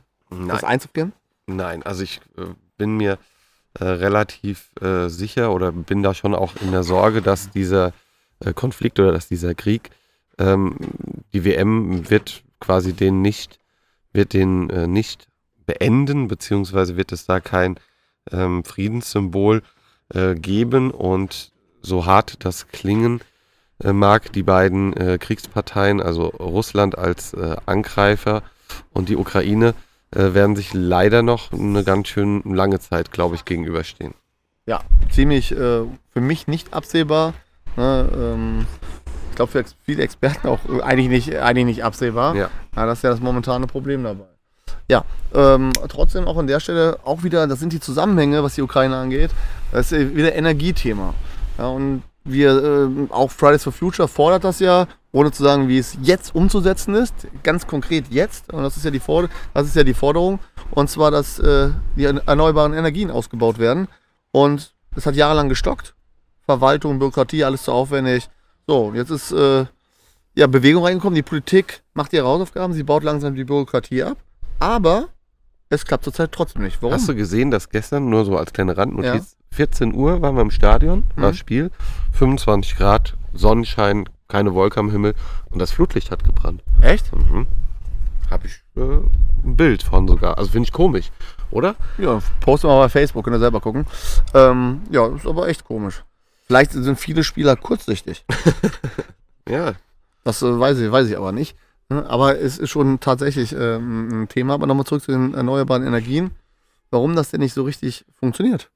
das 0.48 0.64
einzuführen? 0.64 1.14
Nein, 1.48 1.84
also 1.84 2.04
ich 2.04 2.22
äh, 2.38 2.54
bin 2.78 2.98
mir 2.98 3.18
äh, 3.80 3.86
relativ 3.86 4.70
äh, 4.82 5.10
sicher 5.10 5.52
oder 5.52 5.72
bin 5.72 6.04
da 6.04 6.14
schon 6.14 6.36
auch 6.36 6.54
in 6.62 6.72
der 6.72 6.84
Sorge, 6.84 7.22
dass 7.22 7.50
dieser 7.50 7.92
äh, 8.40 8.54
Konflikt 8.54 9.00
oder 9.00 9.12
dass 9.12 9.28
dieser 9.28 9.56
Krieg, 9.56 9.90
ähm, 10.38 10.76
die 11.34 11.44
WM 11.44 12.10
wird 12.10 12.44
quasi 12.60 12.94
den 12.94 13.22
nicht, 13.22 13.60
wird 14.14 14.34
den 14.34 14.70
äh, 14.70 14.88
nicht 14.88 15.28
beenden, 15.66 16.28
beziehungsweise 16.28 16.98
wird 16.98 17.12
es 17.12 17.26
da 17.26 17.40
kein 17.40 17.80
ähm, 18.32 18.64
Friedenssymbol 18.64 19.64
äh, 20.14 20.36
geben. 20.36 20.92
Und 20.92 21.52
so 21.82 22.06
hart 22.06 22.46
das 22.46 22.68
klingen 22.68 23.22
mag, 23.84 24.32
die 24.32 24.44
beiden 24.44 24.94
Kriegsparteien, 25.20 26.00
also 26.00 26.28
Russland 26.28 26.98
als 26.98 27.36
Angreifer 27.66 28.42
und 28.94 29.10
die 29.10 29.18
Ukraine, 29.18 29.74
äh, 30.16 30.34
werden 30.34 30.56
sich 30.56 30.74
leider 30.74 31.22
noch 31.22 31.52
eine 31.52 31.84
ganz 31.84 32.08
schön 32.08 32.42
lange 32.44 32.80
Zeit, 32.80 33.12
glaube 33.12 33.36
ich, 33.36 33.46
gegenüberstehen. 33.46 34.14
ja, 34.66 34.82
ziemlich 35.12 35.52
äh, 35.52 35.82
für 36.12 36.22
mich 36.22 36.48
nicht 36.48 36.74
absehbar. 36.74 37.34
Ne, 37.76 38.08
ähm, 38.16 38.66
ich 39.30 39.36
glaube 39.36 39.52
für 39.52 39.64
viele 39.84 40.04
Experten 40.04 40.48
auch 40.48 40.60
äh, 40.70 40.82
eigentlich 40.82 41.10
nicht, 41.10 41.36
eigentlich 41.38 41.66
nicht 41.66 41.84
absehbar. 41.84 42.36
Ja. 42.36 42.50
Ja, 42.76 42.86
das 42.86 43.00
ist 43.00 43.04
ja 43.04 43.10
das 43.10 43.20
momentane 43.20 43.68
Problem 43.68 44.04
dabei. 44.04 44.26
Ja, 44.90 45.06
ähm, 45.34 45.72
trotzdem 45.90 46.26
auch 46.28 46.38
an 46.38 46.48
der 46.48 46.60
Stelle 46.60 47.00
auch 47.04 47.24
wieder, 47.24 47.48
das 47.48 47.60
sind 47.60 47.74
die 47.74 47.80
Zusammenhänge, 47.80 48.44
was 48.44 48.56
die 48.56 48.62
Ukraine 48.62 48.98
angeht. 48.98 49.32
Das 49.72 49.92
ist 49.92 49.98
äh, 49.98 50.16
wieder 50.16 50.36
Energiethema. 50.36 51.14
Ja, 51.58 51.68
und 51.68 52.04
wir, 52.24 52.64
ähm, 52.64 53.08
auch 53.12 53.32
Fridays 53.32 53.64
for 53.64 53.74
Future 53.74 54.08
fordert 54.08 54.44
das 54.44 54.60
ja, 54.60 54.88
ohne 55.14 55.32
zu 55.32 55.44
sagen, 55.44 55.70
wie 55.70 55.78
es 55.78 55.96
jetzt 56.02 56.36
umzusetzen 56.36 56.96
ist. 56.96 57.14
Ganz 57.44 57.66
konkret 57.68 58.06
jetzt. 58.10 58.52
Und 58.52 58.64
das 58.64 58.76
ist 58.76 58.84
ja 58.84 58.92
die, 58.92 59.00
Forder 59.00 59.30
das 59.54 59.68
ist 59.68 59.76
ja 59.76 59.84
die 59.84 59.94
Forderung. 59.94 60.40
Und 60.72 60.90
zwar, 60.90 61.12
dass 61.12 61.40
äh, 61.40 61.70
die 61.96 62.06
erneuerbaren 62.06 62.74
Energien 62.74 63.12
ausgebaut 63.12 63.60
werden. 63.60 63.88
Und 64.32 64.74
es 64.96 65.06
hat 65.06 65.16
jahrelang 65.16 65.48
gestockt. 65.50 65.94
Verwaltung, 66.46 67.00
Bürokratie, 67.00 67.44
alles 67.44 67.64
zu 67.64 67.72
aufwendig. 67.72 68.28
So, 68.68 68.92
jetzt 68.94 69.12
ist 69.12 69.32
äh, 69.32 69.66
ja 70.36 70.48
Bewegung 70.48 70.84
reingekommen. 70.84 71.16
Die 71.16 71.22
Politik 71.22 71.84
macht 71.94 72.12
ihre 72.12 72.28
Hausaufgaben, 72.28 72.74
sie 72.74 72.84
baut 72.84 73.04
langsam 73.04 73.36
die 73.36 73.44
Bürokratie 73.44 74.04
ab. 74.04 74.18
Aber 74.60 75.10
es 75.70 75.86
klappt 75.86 76.06
zurzeit 76.06 76.32
trotzdem 76.32 76.64
nicht. 76.64 76.82
Warum? 76.82 76.96
Hast 76.96 77.08
du 77.08 77.16
gesehen, 77.16 77.52
dass 77.52 77.70
gestern, 77.70 78.10
nur 78.10 78.26
so 78.26 78.36
als 78.38 78.52
kleine 78.52 78.76
Randnotiz, 78.78 79.38
14 79.52 79.94
Uhr 79.94 80.22
waren 80.22 80.36
wir 80.36 80.42
im 80.42 80.52
Stadion, 80.52 81.04
war 81.16 81.28
das 81.30 81.36
Mhm. 81.36 81.40
Spiel, 81.40 81.72
25 82.14 82.76
Grad, 82.78 83.16
Sonnenschein, 83.34 84.10
keine 84.34 84.56
Wolke 84.56 84.80
am 84.80 84.90
Himmel 84.90 85.14
und 85.52 85.60
das 85.60 85.72
Flutlicht 85.72 86.10
hat 86.10 86.24
gebrannt. 86.24 86.64
Echt? 86.82 87.16
Mhm. 87.16 87.46
Habe 88.32 88.48
ich 88.48 88.64
äh, 88.76 88.82
ein 89.46 89.56
Bild 89.56 89.84
von 89.84 90.08
sogar. 90.08 90.40
Also 90.40 90.50
finde 90.50 90.66
ich 90.66 90.74
komisch, 90.74 91.12
oder? 91.52 91.76
Ja, 92.00 92.20
posten 92.40 92.68
wir 92.68 92.74
mal 92.74 92.86
bei 92.86 92.90
Facebook, 92.90 93.24
könnt 93.24 93.36
ihr 93.36 93.40
selber 93.40 93.62
gucken. 93.62 93.86
Ähm, 94.34 94.82
ja, 94.90 95.06
ist 95.16 95.28
aber 95.28 95.48
echt 95.50 95.66
komisch. 95.66 96.04
Vielleicht 96.48 96.72
sind 96.72 97.00
viele 97.00 97.24
Spieler 97.24 97.56
kurzsichtig. 97.56 98.26
Ja, 99.48 99.74
Das 100.24 100.42
äh, 100.42 100.58
weiß, 100.60 100.80
ich, 100.80 100.90
weiß 100.90 101.10
ich 101.10 101.18
aber 101.18 101.34
nicht. 101.34 101.58
Ne? 101.90 102.10
Aber 102.10 102.40
es 102.40 102.58
ist 102.58 102.70
schon 102.70 103.02
tatsächlich 103.02 103.54
ähm, 103.54 104.24
ein 104.24 104.30
Thema. 104.30 104.54
Aber 104.54 104.66
nochmal 104.68 104.86
zurück 104.86 105.04
zu 105.04 105.12
den 105.12 105.34
erneuerbaren 105.34 105.86
Energien. 105.86 106.32
Warum 106.92 107.14
das 107.14 107.30
denn 107.32 107.42
nicht 107.42 107.54
so 107.54 107.64
richtig 107.64 108.06
funktioniert? 108.16 108.72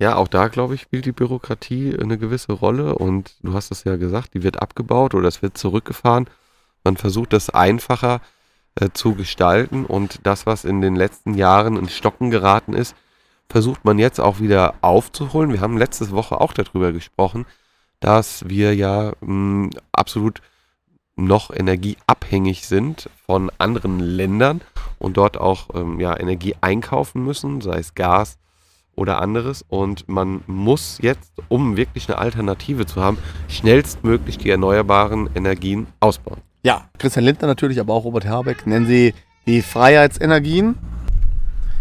Ja, 0.00 0.14
auch 0.16 0.28
da, 0.28 0.46
glaube 0.48 0.74
ich, 0.76 0.82
spielt 0.82 1.06
die 1.06 1.12
Bürokratie 1.12 1.96
eine 2.00 2.18
gewisse 2.18 2.52
Rolle 2.52 2.94
und 2.94 3.34
du 3.42 3.52
hast 3.54 3.72
es 3.72 3.82
ja 3.82 3.96
gesagt, 3.96 4.34
die 4.34 4.44
wird 4.44 4.62
abgebaut 4.62 5.14
oder 5.14 5.26
es 5.26 5.42
wird 5.42 5.58
zurückgefahren. 5.58 6.28
Man 6.84 6.96
versucht 6.96 7.32
das 7.32 7.50
einfacher 7.50 8.20
äh, 8.76 8.90
zu 8.92 9.14
gestalten 9.14 9.84
und 9.84 10.20
das, 10.24 10.46
was 10.46 10.64
in 10.64 10.80
den 10.80 10.94
letzten 10.94 11.34
Jahren 11.34 11.76
ins 11.76 11.94
Stocken 11.96 12.30
geraten 12.30 12.74
ist, 12.74 12.94
versucht 13.48 13.84
man 13.84 13.98
jetzt 13.98 14.20
auch 14.20 14.38
wieder 14.38 14.74
aufzuholen. 14.82 15.52
Wir 15.52 15.60
haben 15.60 15.76
letzte 15.76 16.10
Woche 16.12 16.40
auch 16.40 16.52
darüber 16.52 16.92
gesprochen, 16.92 17.44
dass 17.98 18.48
wir 18.48 18.76
ja 18.76 19.12
mh, 19.20 19.70
absolut 19.90 20.42
noch 21.16 21.50
energieabhängig 21.50 22.66
sind 22.68 23.10
von 23.26 23.50
anderen 23.58 23.98
Ländern 23.98 24.60
und 25.00 25.16
dort 25.16 25.38
auch 25.38 25.70
ähm, 25.74 25.98
ja, 25.98 26.16
Energie 26.16 26.54
einkaufen 26.60 27.24
müssen, 27.24 27.60
sei 27.60 27.78
es 27.78 27.94
Gas, 27.94 28.38
oder 28.98 29.22
anderes. 29.22 29.64
Und 29.68 30.08
man 30.08 30.42
muss 30.46 30.98
jetzt, 31.00 31.32
um 31.48 31.76
wirklich 31.76 32.08
eine 32.08 32.18
Alternative 32.18 32.84
zu 32.86 33.00
haben, 33.00 33.18
schnellstmöglich 33.48 34.38
die 34.38 34.50
erneuerbaren 34.50 35.30
Energien 35.34 35.86
ausbauen. 36.00 36.40
Ja, 36.62 36.88
Christian 36.98 37.24
Lindner 37.24 37.46
natürlich, 37.48 37.80
aber 37.80 37.94
auch 37.94 38.04
Robert 38.04 38.26
Habeck 38.26 38.66
nennen 38.66 38.86
sie 38.86 39.14
die 39.46 39.62
Freiheitsenergien. 39.62 40.76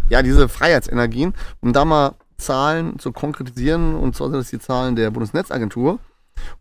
Ja, 0.09 0.21
diese 0.21 0.47
Freiheitsenergien, 0.47 1.33
um 1.59 1.73
da 1.73 1.83
mal 1.83 2.15
Zahlen 2.37 2.99
zu 2.99 3.11
konkretisieren, 3.11 3.95
und 3.95 4.15
zwar 4.15 4.29
sind 4.29 4.39
das 4.39 4.49
die 4.49 4.59
Zahlen 4.59 4.95
der 4.95 5.11
Bundesnetzagentur. 5.11 5.99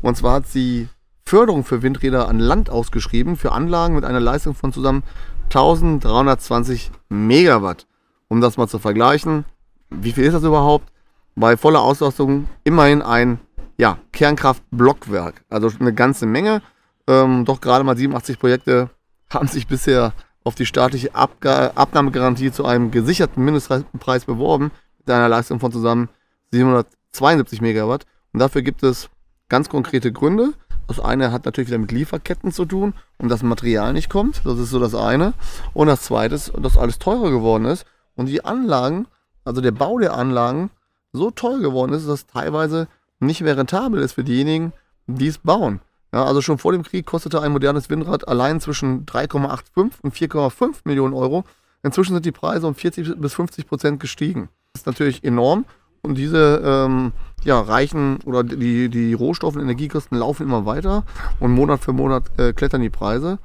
Und 0.00 0.16
zwar 0.16 0.34
hat 0.34 0.48
sie 0.48 0.88
Förderung 1.22 1.64
für 1.64 1.82
Windräder 1.82 2.28
an 2.28 2.38
Land 2.38 2.70
ausgeschrieben 2.70 3.36
für 3.36 3.52
Anlagen 3.52 3.94
mit 3.94 4.04
einer 4.04 4.20
Leistung 4.20 4.54
von 4.54 4.72
zusammen 4.72 5.02
1320 5.44 6.90
Megawatt. 7.08 7.86
Um 8.28 8.40
das 8.40 8.56
mal 8.56 8.68
zu 8.68 8.78
vergleichen, 8.78 9.44
wie 9.90 10.12
viel 10.12 10.24
ist 10.24 10.34
das 10.34 10.42
überhaupt? 10.42 10.92
Bei 11.34 11.56
voller 11.56 11.82
Auslastung 11.82 12.48
immerhin 12.64 13.02
ein 13.02 13.40
ja, 13.76 13.98
Kernkraftblockwerk. 14.12 15.44
Also 15.50 15.70
eine 15.78 15.92
ganze 15.92 16.26
Menge. 16.26 16.62
Ähm, 17.06 17.44
doch 17.44 17.60
gerade 17.60 17.84
mal 17.84 17.96
87 17.96 18.38
Projekte 18.38 18.90
haben 19.30 19.48
sich 19.48 19.66
bisher 19.66 20.12
auf 20.44 20.54
die 20.54 20.66
staatliche 20.66 21.14
Abga 21.14 21.72
Abnahmegarantie 21.74 22.52
zu 22.52 22.64
einem 22.64 22.90
gesicherten 22.90 23.44
Mindestpreis 23.44 24.24
beworben, 24.24 24.70
mit 24.98 25.10
einer 25.10 25.28
Leistung 25.28 25.58
von 25.60 25.72
zusammen 25.72 26.08
772 26.52 27.60
Megawatt. 27.60 28.06
Und 28.32 28.40
dafür 28.40 28.62
gibt 28.62 28.82
es 28.82 29.10
ganz 29.48 29.68
konkrete 29.68 30.12
Gründe. 30.12 30.52
Das 30.86 31.00
eine 31.00 31.32
hat 31.32 31.44
natürlich 31.44 31.68
wieder 31.68 31.78
mit 31.78 31.90
Lieferketten 31.90 32.52
zu 32.52 32.64
tun 32.64 32.94
und 33.18 33.28
das 33.28 33.42
Material 33.42 33.92
nicht 33.92 34.08
kommt. 34.08 34.42
Das 34.44 34.58
ist 34.58 34.70
so 34.70 34.78
das 34.78 34.94
eine. 34.94 35.34
Und 35.74 35.88
das 35.88 36.02
zweite 36.02 36.36
ist, 36.36 36.52
dass 36.56 36.78
alles 36.78 36.98
teurer 36.98 37.30
geworden 37.30 37.64
ist 37.64 37.84
und 38.14 38.26
die 38.26 38.44
Anlagen, 38.44 39.08
also 39.46 39.60
der 39.60 39.72
Bau 39.72 39.98
der 39.98 40.14
Anlagen, 40.14 40.70
so 41.12 41.30
teuer 41.30 41.60
geworden 41.60 41.92
ist, 41.92 42.06
dass 42.06 42.20
es 42.20 42.26
teilweise 42.26 42.88
nicht 43.20 43.40
mehr 43.40 43.56
rentabel 43.56 44.02
ist 44.02 44.12
für 44.12 44.24
diejenigen, 44.24 44.72
die 45.06 45.28
es 45.28 45.38
bauen. 45.38 45.80
Ja, 46.12 46.24
also 46.24 46.42
schon 46.42 46.58
vor 46.58 46.72
dem 46.72 46.82
Krieg 46.82 47.06
kostete 47.06 47.40
ein 47.40 47.52
modernes 47.52 47.90
Windrad 47.90 48.28
allein 48.28 48.60
zwischen 48.60 49.06
3,85 49.06 49.90
und 50.02 50.14
4,5 50.14 50.74
Millionen 50.84 51.14
Euro. 51.14 51.44
Inzwischen 51.82 52.14
sind 52.14 52.26
die 52.26 52.32
Preise 52.32 52.66
um 52.66 52.74
40 52.74 53.20
bis 53.20 53.34
50 53.34 53.66
Prozent 53.66 54.00
gestiegen. 54.00 54.48
Das 54.72 54.82
ist 54.82 54.86
natürlich 54.86 55.24
enorm. 55.24 55.64
Und 56.02 56.16
diese 56.16 56.62
ähm, 56.64 57.12
ja, 57.44 57.60
reichen 57.60 58.18
oder 58.24 58.44
die, 58.44 58.88
die 58.88 59.14
Rohstoff- 59.14 59.56
und 59.56 59.62
Energiekosten 59.62 60.18
laufen 60.18 60.46
immer 60.46 60.66
weiter 60.66 61.04
und 61.40 61.52
Monat 61.52 61.80
für 61.80 61.92
Monat 61.92 62.24
äh, 62.38 62.52
klettern 62.52 62.82
die 62.82 62.90
Preise. 62.90 63.38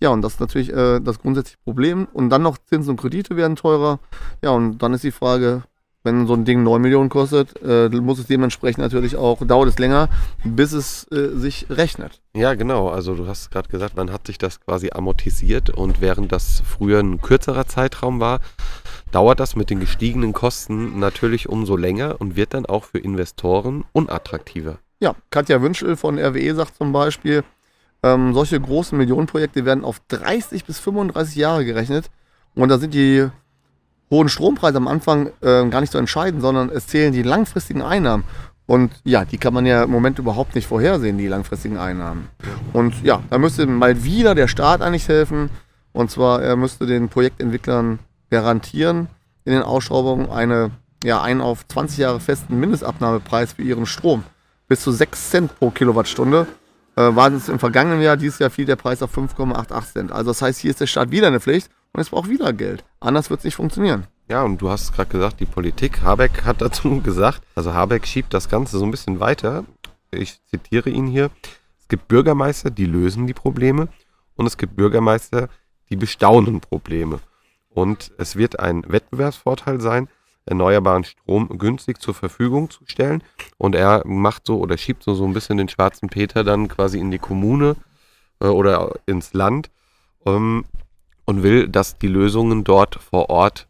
Ja, 0.00 0.10
und 0.10 0.22
das 0.22 0.34
ist 0.34 0.40
natürlich 0.40 0.72
äh, 0.72 1.00
das 1.00 1.18
grundsätzliche 1.18 1.58
Problem. 1.64 2.06
Und 2.12 2.30
dann 2.30 2.42
noch 2.42 2.58
Zinsen 2.58 2.90
und 2.90 3.00
Kredite 3.00 3.36
werden 3.36 3.56
teurer. 3.56 3.98
Ja, 4.42 4.50
und 4.50 4.78
dann 4.78 4.94
ist 4.94 5.04
die 5.04 5.10
Frage, 5.10 5.62
wenn 6.06 6.26
so 6.26 6.34
ein 6.34 6.44
Ding 6.44 6.62
9 6.62 6.80
Millionen 6.80 7.08
kostet, 7.10 7.60
äh, 7.62 7.88
muss 7.88 8.18
es 8.18 8.26
dementsprechend 8.26 8.78
natürlich 8.78 9.16
auch, 9.16 9.44
dauert 9.44 9.68
es 9.68 9.78
länger, 9.78 10.08
bis 10.44 10.72
es 10.72 11.10
äh, 11.10 11.36
sich 11.36 11.66
rechnet. 11.68 12.22
Ja, 12.32 12.54
genau. 12.54 12.88
Also 12.88 13.14
du 13.14 13.26
hast 13.26 13.50
gerade 13.50 13.68
gesagt, 13.68 13.96
man 13.96 14.12
hat 14.12 14.26
sich 14.26 14.38
das 14.38 14.60
quasi 14.60 14.90
amortisiert 14.92 15.68
und 15.68 16.00
während 16.00 16.30
das 16.30 16.62
früher 16.64 17.00
ein 17.00 17.20
kürzerer 17.20 17.66
Zeitraum 17.66 18.20
war, 18.20 18.40
dauert 19.10 19.40
das 19.40 19.56
mit 19.56 19.68
den 19.68 19.80
gestiegenen 19.80 20.32
Kosten 20.32 20.98
natürlich 20.98 21.48
umso 21.48 21.76
länger 21.76 22.20
und 22.20 22.36
wird 22.36 22.54
dann 22.54 22.66
auch 22.66 22.84
für 22.84 22.98
Investoren 22.98 23.84
unattraktiver. 23.92 24.78
Ja, 25.00 25.14
Katja 25.30 25.60
Wünschel 25.60 25.96
von 25.96 26.18
RWE 26.18 26.54
sagt 26.54 26.76
zum 26.76 26.92
Beispiel, 26.92 27.42
ähm, 28.06 28.34
solche 28.34 28.60
großen 28.60 28.96
Millionenprojekte 28.96 29.64
werden 29.64 29.84
auf 29.84 30.00
30 30.08 30.64
bis 30.64 30.78
35 30.78 31.36
Jahre 31.36 31.64
gerechnet. 31.64 32.10
Und 32.54 32.68
da 32.68 32.78
sind 32.78 32.94
die 32.94 33.26
hohen 34.10 34.28
Strompreise 34.28 34.76
am 34.76 34.88
Anfang 34.88 35.28
äh, 35.40 35.68
gar 35.68 35.80
nicht 35.80 35.92
so 35.92 35.98
entscheidend, 35.98 36.40
sondern 36.40 36.70
es 36.70 36.86
zählen 36.86 37.12
die 37.12 37.22
langfristigen 37.22 37.82
Einnahmen. 37.82 38.24
Und 38.66 38.92
ja, 39.04 39.24
die 39.24 39.38
kann 39.38 39.54
man 39.54 39.66
ja 39.66 39.84
im 39.84 39.90
Moment 39.90 40.18
überhaupt 40.18 40.54
nicht 40.54 40.66
vorhersehen, 40.66 41.18
die 41.18 41.28
langfristigen 41.28 41.78
Einnahmen. 41.78 42.28
Und 42.72 43.02
ja, 43.02 43.22
da 43.30 43.38
müsste 43.38 43.66
mal 43.66 44.02
wieder 44.02 44.34
der 44.34 44.48
Staat 44.48 44.82
eigentlich 44.82 45.08
helfen. 45.08 45.50
Und 45.92 46.10
zwar, 46.10 46.42
er 46.42 46.56
müsste 46.56 46.86
den 46.86 47.08
Projektentwicklern 47.08 48.00
garantieren 48.30 49.08
in 49.44 49.52
den 49.52 49.62
Ausschreibungen 49.62 50.30
eine, 50.30 50.72
ja, 51.04 51.22
einen 51.22 51.40
auf 51.40 51.66
20 51.68 51.98
Jahre 51.98 52.20
festen 52.20 52.58
Mindestabnahmepreis 52.58 53.52
für 53.52 53.62
ihren 53.62 53.86
Strom. 53.86 54.24
Bis 54.68 54.80
zu 54.80 54.90
6 54.90 55.30
Cent 55.30 55.58
pro 55.58 55.70
Kilowattstunde. 55.70 56.48
Äh, 56.96 57.14
war 57.14 57.30
es 57.30 57.48
im 57.48 57.58
vergangenen 57.58 58.00
Jahr, 58.00 58.16
dieses 58.16 58.38
Jahr 58.38 58.50
fiel 58.50 58.64
der 58.64 58.76
Preis 58.76 59.02
auf 59.02 59.16
5,88 59.16 59.92
Cent. 59.92 60.12
Also 60.12 60.30
das 60.30 60.42
heißt, 60.42 60.60
hier 60.60 60.70
ist 60.70 60.80
der 60.80 60.86
Staat 60.86 61.10
wieder 61.10 61.26
eine 61.26 61.40
Pflicht 61.40 61.70
und 61.92 62.00
es 62.00 62.10
braucht 62.10 62.30
wieder 62.30 62.52
Geld. 62.52 62.84
Anders 63.00 63.28
wird 63.28 63.40
es 63.40 63.44
nicht 63.44 63.56
funktionieren. 63.56 64.06
Ja, 64.28 64.42
und 64.42 64.60
du 64.60 64.70
hast 64.70 64.94
gerade 64.94 65.10
gesagt, 65.10 65.38
die 65.40 65.46
Politik, 65.46 66.02
Habeck 66.02 66.42
hat 66.44 66.60
dazu 66.62 67.00
gesagt, 67.02 67.42
also 67.54 67.74
Habeck 67.74 68.06
schiebt 68.06 68.32
das 68.32 68.48
Ganze 68.48 68.78
so 68.78 68.84
ein 68.84 68.90
bisschen 68.90 69.20
weiter. 69.20 69.64
Ich 70.10 70.40
zitiere 70.44 70.88
ihn 70.88 71.06
hier. 71.06 71.30
Es 71.78 71.88
gibt 71.88 72.08
Bürgermeister, 72.08 72.70
die 72.70 72.86
lösen 72.86 73.26
die 73.26 73.34
Probleme 73.34 73.88
und 74.34 74.46
es 74.46 74.56
gibt 74.56 74.74
Bürgermeister, 74.76 75.48
die 75.90 75.96
bestaunen 75.96 76.60
Probleme. 76.60 77.20
Und 77.68 78.10
es 78.16 78.36
wird 78.36 78.58
ein 78.58 78.84
Wettbewerbsvorteil 78.88 79.80
sein, 79.80 80.08
erneuerbaren 80.46 81.04
Strom 81.04 81.58
günstig 81.58 82.00
zur 82.00 82.14
Verfügung 82.14 82.70
zu 82.70 82.80
stellen. 82.86 83.22
Und 83.58 83.74
er 83.74 84.02
macht 84.06 84.46
so 84.46 84.58
oder 84.58 84.78
schiebt 84.78 85.02
so, 85.02 85.14
so 85.14 85.24
ein 85.24 85.32
bisschen 85.34 85.58
den 85.58 85.68
schwarzen 85.68 86.08
Peter 86.08 86.44
dann 86.44 86.68
quasi 86.68 86.98
in 86.98 87.10
die 87.10 87.18
Kommune 87.18 87.76
äh, 88.40 88.46
oder 88.46 88.92
ins 89.06 89.34
Land 89.34 89.70
ähm, 90.24 90.64
und 91.24 91.42
will, 91.42 91.68
dass 91.68 91.98
die 91.98 92.08
Lösungen 92.08 92.64
dort 92.64 92.94
vor 92.94 93.28
Ort 93.28 93.66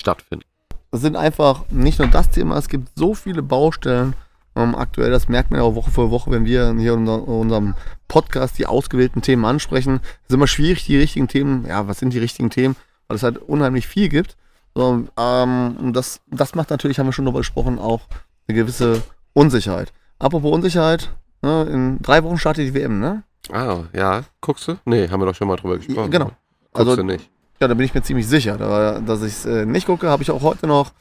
stattfinden. 0.00 0.44
Das 0.90 1.00
sind 1.00 1.16
einfach 1.16 1.64
nicht 1.70 1.98
nur 1.98 2.08
das 2.08 2.30
Thema, 2.30 2.56
es 2.58 2.68
gibt 2.68 2.88
so 2.96 3.14
viele 3.14 3.42
Baustellen 3.42 4.14
ähm, 4.56 4.74
aktuell, 4.74 5.10
das 5.12 5.28
merkt 5.28 5.52
man 5.52 5.60
ja 5.60 5.64
auch 5.64 5.76
Woche 5.76 5.92
für 5.92 6.10
Woche, 6.10 6.32
wenn 6.32 6.44
wir 6.44 6.74
hier 6.76 6.94
in 6.94 7.00
unser- 7.08 7.28
unserem 7.28 7.74
Podcast 8.08 8.58
die 8.58 8.66
ausgewählten 8.66 9.22
Themen 9.22 9.44
ansprechen. 9.44 10.00
Es 10.02 10.30
ist 10.30 10.34
immer 10.34 10.48
schwierig, 10.48 10.84
die 10.84 10.96
richtigen 10.98 11.28
Themen, 11.28 11.64
ja, 11.68 11.86
was 11.86 12.00
sind 12.00 12.12
die 12.12 12.18
richtigen 12.18 12.50
Themen, 12.50 12.74
weil 13.06 13.14
es 13.16 13.22
halt 13.22 13.38
unheimlich 13.38 13.86
viel 13.86 14.08
gibt. 14.08 14.36
So, 14.80 15.04
ähm, 15.18 15.92
das, 15.92 16.22
das 16.30 16.54
macht 16.54 16.70
natürlich, 16.70 16.98
haben 16.98 17.06
wir 17.06 17.12
schon 17.12 17.26
darüber 17.26 17.40
gesprochen, 17.40 17.78
auch 17.78 18.00
eine 18.48 18.56
gewisse 18.56 19.02
Unsicherheit. 19.34 19.92
Apropos 20.18 20.50
Unsicherheit, 20.50 21.10
ne, 21.42 21.64
in 21.64 21.98
drei 22.00 22.24
Wochen 22.24 22.38
startet 22.38 22.64
die 22.64 22.72
WM, 22.72 22.98
ne? 22.98 23.22
Ah, 23.52 23.80
ja. 23.92 24.22
Guckst 24.40 24.68
du? 24.68 24.76
Nee, 24.86 25.06
haben 25.10 25.20
wir 25.20 25.26
doch 25.26 25.34
schon 25.34 25.48
mal 25.48 25.56
drüber 25.56 25.76
gesprochen. 25.76 26.10
Genau. 26.10 26.30
Guckst 26.72 26.88
Also 26.88 26.96
du 26.96 27.02
nicht. 27.02 27.28
Ja, 27.60 27.68
da 27.68 27.74
bin 27.74 27.84
ich 27.84 27.92
mir 27.92 28.00
ziemlich 28.00 28.26
sicher. 28.26 28.56
Da, 28.56 29.00
dass 29.00 29.20
ich 29.22 29.34
es 29.34 29.44
äh, 29.44 29.66
nicht 29.66 29.84
gucke, 29.84 30.08
habe 30.08 30.22
ich 30.22 30.30
auch 30.30 30.40
heute 30.40 30.66
noch. 30.66 30.92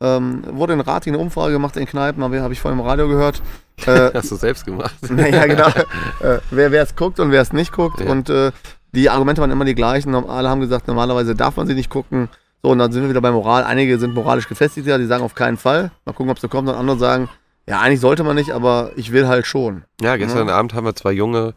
Ähm, 0.00 0.42
wurde 0.50 0.72
in 0.72 0.80
Rating 0.80 1.14
eine 1.14 1.22
Umfrage 1.22 1.52
gemacht 1.52 1.76
in 1.76 1.86
Kneipen, 1.86 2.24
aber 2.24 2.40
habe 2.40 2.52
ich 2.52 2.60
vorhin 2.60 2.80
im 2.80 2.84
Radio 2.84 3.06
gehört. 3.08 3.40
Äh, 3.86 4.10
Hast 4.12 4.32
du 4.32 4.34
selbst 4.34 4.66
gemacht. 4.66 4.96
naja, 5.08 5.46
genau. 5.46 5.68
äh, 6.20 6.40
wer 6.50 6.72
wer 6.72 6.82
es 6.82 6.96
guckt 6.96 7.20
und 7.20 7.30
wer 7.30 7.40
es 7.42 7.52
nicht 7.52 7.70
guckt. 7.70 8.00
Ja. 8.00 8.10
Und 8.10 8.28
äh, 8.28 8.50
die 8.90 9.08
Argumente 9.08 9.40
waren 9.40 9.52
immer 9.52 9.64
die 9.64 9.76
gleichen. 9.76 10.12
Alle 10.16 10.48
haben 10.48 10.60
gesagt, 10.60 10.88
normalerweise 10.88 11.36
darf 11.36 11.56
man 11.56 11.68
sie 11.68 11.74
nicht 11.74 11.88
gucken. 11.88 12.28
So, 12.62 12.70
und 12.70 12.78
dann 12.78 12.90
sind 12.90 13.02
wir 13.02 13.10
wieder 13.10 13.20
bei 13.20 13.30
Moral. 13.30 13.64
Einige 13.64 13.98
sind 13.98 14.14
moralisch 14.14 14.48
gefestigt, 14.48 14.86
ja, 14.86 14.98
die 14.98 15.06
sagen 15.06 15.22
auf 15.22 15.34
keinen 15.34 15.56
Fall. 15.56 15.90
Mal 16.04 16.12
gucken, 16.12 16.30
ob 16.30 16.38
es 16.38 16.42
so 16.42 16.48
kommt. 16.48 16.68
Und 16.68 16.74
andere 16.74 16.98
sagen, 16.98 17.28
ja, 17.66 17.80
eigentlich 17.80 18.00
sollte 18.00 18.24
man 18.24 18.34
nicht, 18.34 18.50
aber 18.50 18.90
ich 18.96 19.12
will 19.12 19.28
halt 19.28 19.46
schon. 19.46 19.84
Ja, 20.00 20.16
gestern 20.16 20.48
Abend 20.48 20.74
haben 20.74 20.84
wir 20.86 20.96
zwei 20.96 21.12
junge, 21.12 21.54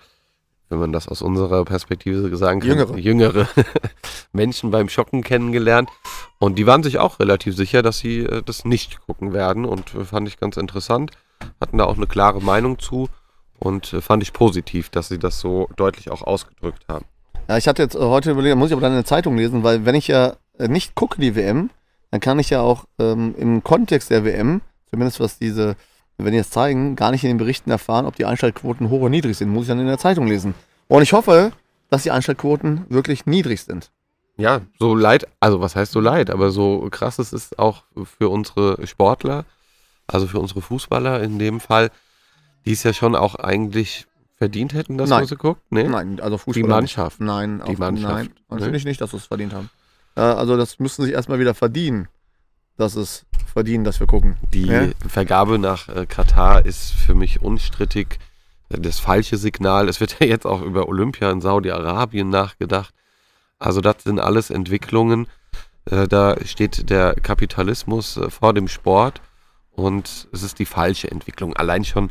wenn 0.70 0.78
man 0.78 0.92
das 0.92 1.08
aus 1.08 1.22
unserer 1.22 1.66
Perspektive 1.66 2.36
sagen 2.38 2.60
kann, 2.60 2.70
Jüngere. 2.70 2.98
jüngere 2.98 3.48
Menschen 4.32 4.70
beim 4.72 4.90
Schocken 4.90 5.24
kennengelernt. 5.24 5.90
Und 6.38 6.60
die 6.60 6.68
waren 6.68 6.84
sich 6.84 7.00
auch 7.00 7.20
relativ 7.20 7.56
sicher, 7.56 7.82
dass 7.82 7.98
sie 7.98 8.20
äh, 8.20 8.44
das 8.44 8.64
nicht 8.66 9.00
gucken 9.06 9.34
werden. 9.34 9.66
Und 9.66 9.96
äh, 9.96 10.04
fand 10.04 10.28
ich 10.28 10.40
ganz 10.40 10.58
interessant. 10.58 11.12
Hatten 11.60 11.78
da 11.80 11.86
auch 11.86 11.98
eine 11.98 12.08
klare 12.08 12.42
Meinung 12.42 12.78
zu. 12.78 13.10
Und 13.58 13.94
äh, 13.94 14.02
fand 14.02 14.22
ich 14.22 14.34
positiv, 14.34 14.90
dass 14.90 15.08
sie 15.08 15.18
das 15.18 15.40
so 15.40 15.68
deutlich 15.78 16.12
auch 16.12 16.22
ausgedrückt 16.22 16.84
haben. 16.88 17.06
Ja, 17.48 17.58
ich 17.58 17.68
hatte 17.68 17.82
jetzt 17.82 17.96
heute 17.96 18.32
überlegt, 18.32 18.56
muss 18.56 18.70
ich 18.70 18.74
aber 18.74 18.82
dann 18.82 18.94
eine 18.94 19.04
Zeitung 19.04 19.38
lesen, 19.38 19.64
weil 19.64 19.86
wenn 19.86 19.96
ich 19.96 20.08
ja 20.08 20.36
nicht 20.68 20.96
gucke 20.96 21.20
die 21.20 21.36
WM, 21.36 21.70
dann 22.12 22.20
kann 22.20 22.40
ich 22.40 22.50
ja 22.50 22.62
auch 22.62 22.86
ähm, 23.00 23.36
im 23.38 23.64
Kontext 23.64 24.10
der 24.10 24.26
WM, 24.26 24.62
zumindest 24.90 25.20
was 25.20 25.40
diese, 25.40 25.76
wenn 26.18 26.34
die 26.34 26.40
es 26.40 26.50
zeigen, 26.50 26.96
gar 26.96 27.12
nicht 27.12 27.24
in 27.24 27.30
den 27.30 27.38
Berichten 27.38 27.72
erfahren, 27.72 28.06
ob 28.06 28.16
die 28.16 28.26
Einschaltquoten 28.26 28.90
hoch 28.90 29.02
oder 29.02 29.10
niedrig 29.10 29.38
sind. 29.38 29.50
Muss 29.50 29.64
ich 29.64 29.70
dann 29.70 29.80
in 29.80 29.88
der 29.88 29.98
Zeitung 29.98 30.28
lesen. 30.28 30.54
Und 30.88 31.02
ich 31.04 31.14
hoffe, 31.14 31.52
dass 31.90 32.04
die 32.04 32.12
Einschaltquoten 32.12 32.86
wirklich 32.90 33.26
niedrig 33.26 33.62
sind. 33.64 33.92
Ja, 34.38 34.62
so 34.80 34.96
leid, 34.96 35.28
also 35.40 35.62
was 35.62 35.76
heißt 35.76 35.92
so 35.92 36.00
leid, 36.00 36.30
aber 36.30 36.52
so 36.52 36.88
krass 36.90 37.20
es 37.20 37.32
ist 37.34 37.60
auch 37.60 37.84
für 38.18 38.30
unsere 38.30 38.88
Sportler, 38.88 39.46
also 40.08 40.28
für 40.28 40.40
unsere 40.40 40.62
Fußballer 40.62 41.22
in 41.22 41.38
dem 41.38 41.60
Fall, 41.60 41.92
die 42.66 42.72
es 42.72 42.84
ja 42.84 42.94
schon 42.94 43.16
auch 43.16 43.36
eigentlich 43.36 44.08
verdient 44.36 44.74
hätten, 44.74 44.98
dass 44.98 45.10
man 45.10 45.26
sie 45.26 45.36
guckt. 45.36 45.62
Nee? 45.70 45.84
Nein, 45.84 46.20
also 46.20 46.38
Fußball. 46.38 46.64
Die 46.64 46.68
Mannschaft. 46.68 47.20
Nein, 47.20 47.62
Die 47.68 47.76
Mannschaft, 47.76 48.14
Nein, 48.14 48.30
ne? 48.50 48.60
finde 48.60 48.78
ich 48.78 48.86
nicht, 48.86 49.00
dass 49.00 49.12
sie 49.12 49.18
es 49.18 49.26
verdient 49.26 49.54
haben. 49.54 49.70
Äh, 50.16 50.22
also 50.22 50.58
das 50.58 50.80
müssen 50.80 51.04
sich 51.04 51.14
erstmal 51.14 51.40
wieder 51.40 51.54
verdienen, 51.54 52.08
dass 52.78 52.96
es 52.96 53.26
verdienen, 53.52 53.84
dass 53.84 54.00
wir 54.00 54.08
gucken. 54.08 54.38
Die 54.54 54.66
Ja? 54.66 54.88
Vergabe 55.08 55.60
nach 55.60 55.90
äh, 55.90 56.06
Katar 56.06 56.66
ist 56.66 56.92
für 56.94 57.16
mich 57.16 57.42
unstrittig 57.42 58.20
das 58.70 59.00
falsche 59.00 59.38
Signal. 59.38 59.90
Es 59.90 60.00
wird 60.00 60.18
ja 60.20 60.28
jetzt 60.28 60.46
auch 60.46 60.62
über 60.62 60.88
Olympia 60.88 61.32
in 61.32 61.42
Saudi-Arabien 61.42 62.30
nachgedacht. 62.30 62.94
Also 63.60 63.82
das 63.82 64.04
sind 64.04 64.20
alles 64.20 64.50
Entwicklungen. 64.50 65.28
Äh, 65.86 66.08
da 66.08 66.36
steht 66.46 66.90
der 66.90 67.16
Kapitalismus 67.16 68.18
äh, 68.18 68.30
vor 68.30 68.54
dem 68.54 68.68
Sport 68.68 69.22
und 69.72 70.28
es 70.32 70.44
ist 70.44 70.60
die 70.60 70.66
falsche 70.66 71.10
Entwicklung. 71.12 71.56
Allein 71.56 71.84
schon 71.86 72.10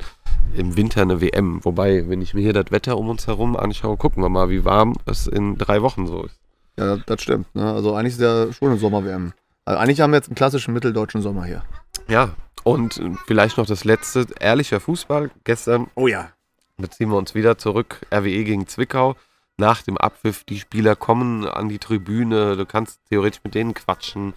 im 0.55 0.77
Winter 0.77 1.03
eine 1.03 1.21
WM. 1.21 1.65
Wobei, 1.65 2.09
wenn 2.09 2.23
ich 2.23 2.35
mir 2.35 2.41
hier 2.41 2.53
das 2.53 2.71
Wetter 2.71 2.97
um 2.97 3.09
uns 3.09 3.27
herum 3.27 3.57
anschaue, 3.57 3.97
gucken 3.97 4.23
wir 4.23 4.29
mal, 4.29 4.49
wie 4.51 4.65
warm 4.65 4.97
es 5.07 5.27
in 5.27 5.59
drei 5.59 5.83
Wochen 5.83 6.07
so 6.07 6.25
ist. 6.25 6.39
Ja, 6.81 6.97
das, 6.97 7.23
stimmt. 7.23 7.55
Ne? 7.55 7.73
Also 7.73 7.95
eigentlich 7.95 8.15
ist 8.15 8.21
ja 8.21 8.53
schon 8.53 8.71
eine 8.71 8.79
Sommer-WM. 8.79 9.33
Also 9.65 9.79
eigentlich 9.79 10.01
haben 10.01 10.13
wir 10.13 10.17
jetzt 10.17 10.29
einen 10.29 10.35
klassischen 10.35 10.73
mitteldeutschen 10.75 11.21
Sommer 11.21 11.45
hier. 11.45 11.63
Ja, 12.09 12.31
und 12.65 12.97
äh, 12.99 13.11
vielleicht 13.27 13.59
noch 13.59 13.67
das 13.67 13.85
letzte, 13.85 14.27
ehrlicher 14.41 14.81
Fußball. 14.81 15.31
Gestern 15.45 15.89
Oh 15.95 16.07
ja. 16.07 16.31
Jetzt 16.79 16.97
ziehen 16.97 17.11
wir 17.11 17.19
uns 17.19 17.35
wieder 17.35 17.59
zurück. 17.59 18.01
RWE 18.13 18.45
gegen 18.45 18.67
Zwickau. 18.67 19.15
Nach 19.59 19.83
dem 19.83 19.99
Abpfiff, 19.99 20.45
die 20.45 20.59
Spieler 20.59 20.97
kommen 20.97 21.47
an 21.47 21.69
die 21.69 21.79
Tribüne. 21.79 22.57
Du 22.57 22.65
kannst 22.65 23.01
theoretisch 23.11 23.43
mit 23.45 23.55
denen 23.55 23.75
quatschen. 23.75 24.33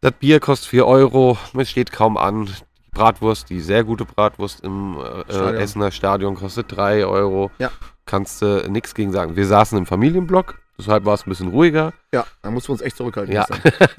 Das 0.00 0.12
Bier 0.12 0.38
kostet 0.38 0.68
4 0.68 0.86
Euro. 0.86 1.36
Es 1.58 1.70
steht 1.70 1.90
kaum 1.90 2.16
an. 2.16 2.46
Die 2.46 2.52
Bratwurst, 2.92 3.50
die 3.50 3.60
sehr 3.60 3.82
gute 3.82 4.04
Bratwurst 4.04 4.60
im 4.62 4.96
äh, 4.96 5.24
Stadion. 5.24 5.54
äh, 5.54 5.58
Essener 5.58 5.90
Stadion 5.90 6.34
kostet 6.36 6.76
3 6.76 7.04
Euro. 7.06 7.50
Ja. 7.58 7.72
Kannst 8.06 8.42
du 8.42 8.70
nichts 8.70 8.94
gegen 8.94 9.10
sagen. 9.10 9.34
Wir 9.34 9.46
saßen 9.46 9.76
im 9.76 9.86
Familienblock. 9.86 10.61
Deshalb 10.84 11.04
war 11.04 11.14
es 11.14 11.26
ein 11.26 11.30
bisschen 11.30 11.48
ruhiger. 11.48 11.92
Ja, 12.12 12.24
da 12.42 12.50
mussten 12.50 12.68
wir 12.68 12.72
uns 12.72 12.82
echt 12.82 12.96
zurückhalten. 12.96 13.34
Ja. 13.34 13.46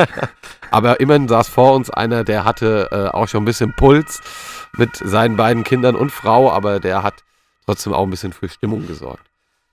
Aber 0.71 0.99
immerhin 0.99 1.27
saß 1.27 1.47
vor 1.47 1.73
uns 1.73 1.89
einer, 1.89 2.23
der 2.23 2.45
hatte 2.45 2.89
äh, 2.91 3.07
auch 3.15 3.27
schon 3.27 3.43
ein 3.43 3.45
bisschen 3.45 3.73
Puls 3.75 4.21
mit 4.77 4.95
seinen 4.97 5.35
beiden 5.37 5.63
Kindern 5.63 5.95
und 5.95 6.11
Frau, 6.11 6.51
aber 6.51 6.79
der 6.79 7.03
hat 7.03 7.13
trotzdem 7.65 7.93
auch 7.93 8.03
ein 8.03 8.09
bisschen 8.09 8.33
für 8.33 8.49
Stimmung 8.49 8.87
gesorgt. 8.87 9.23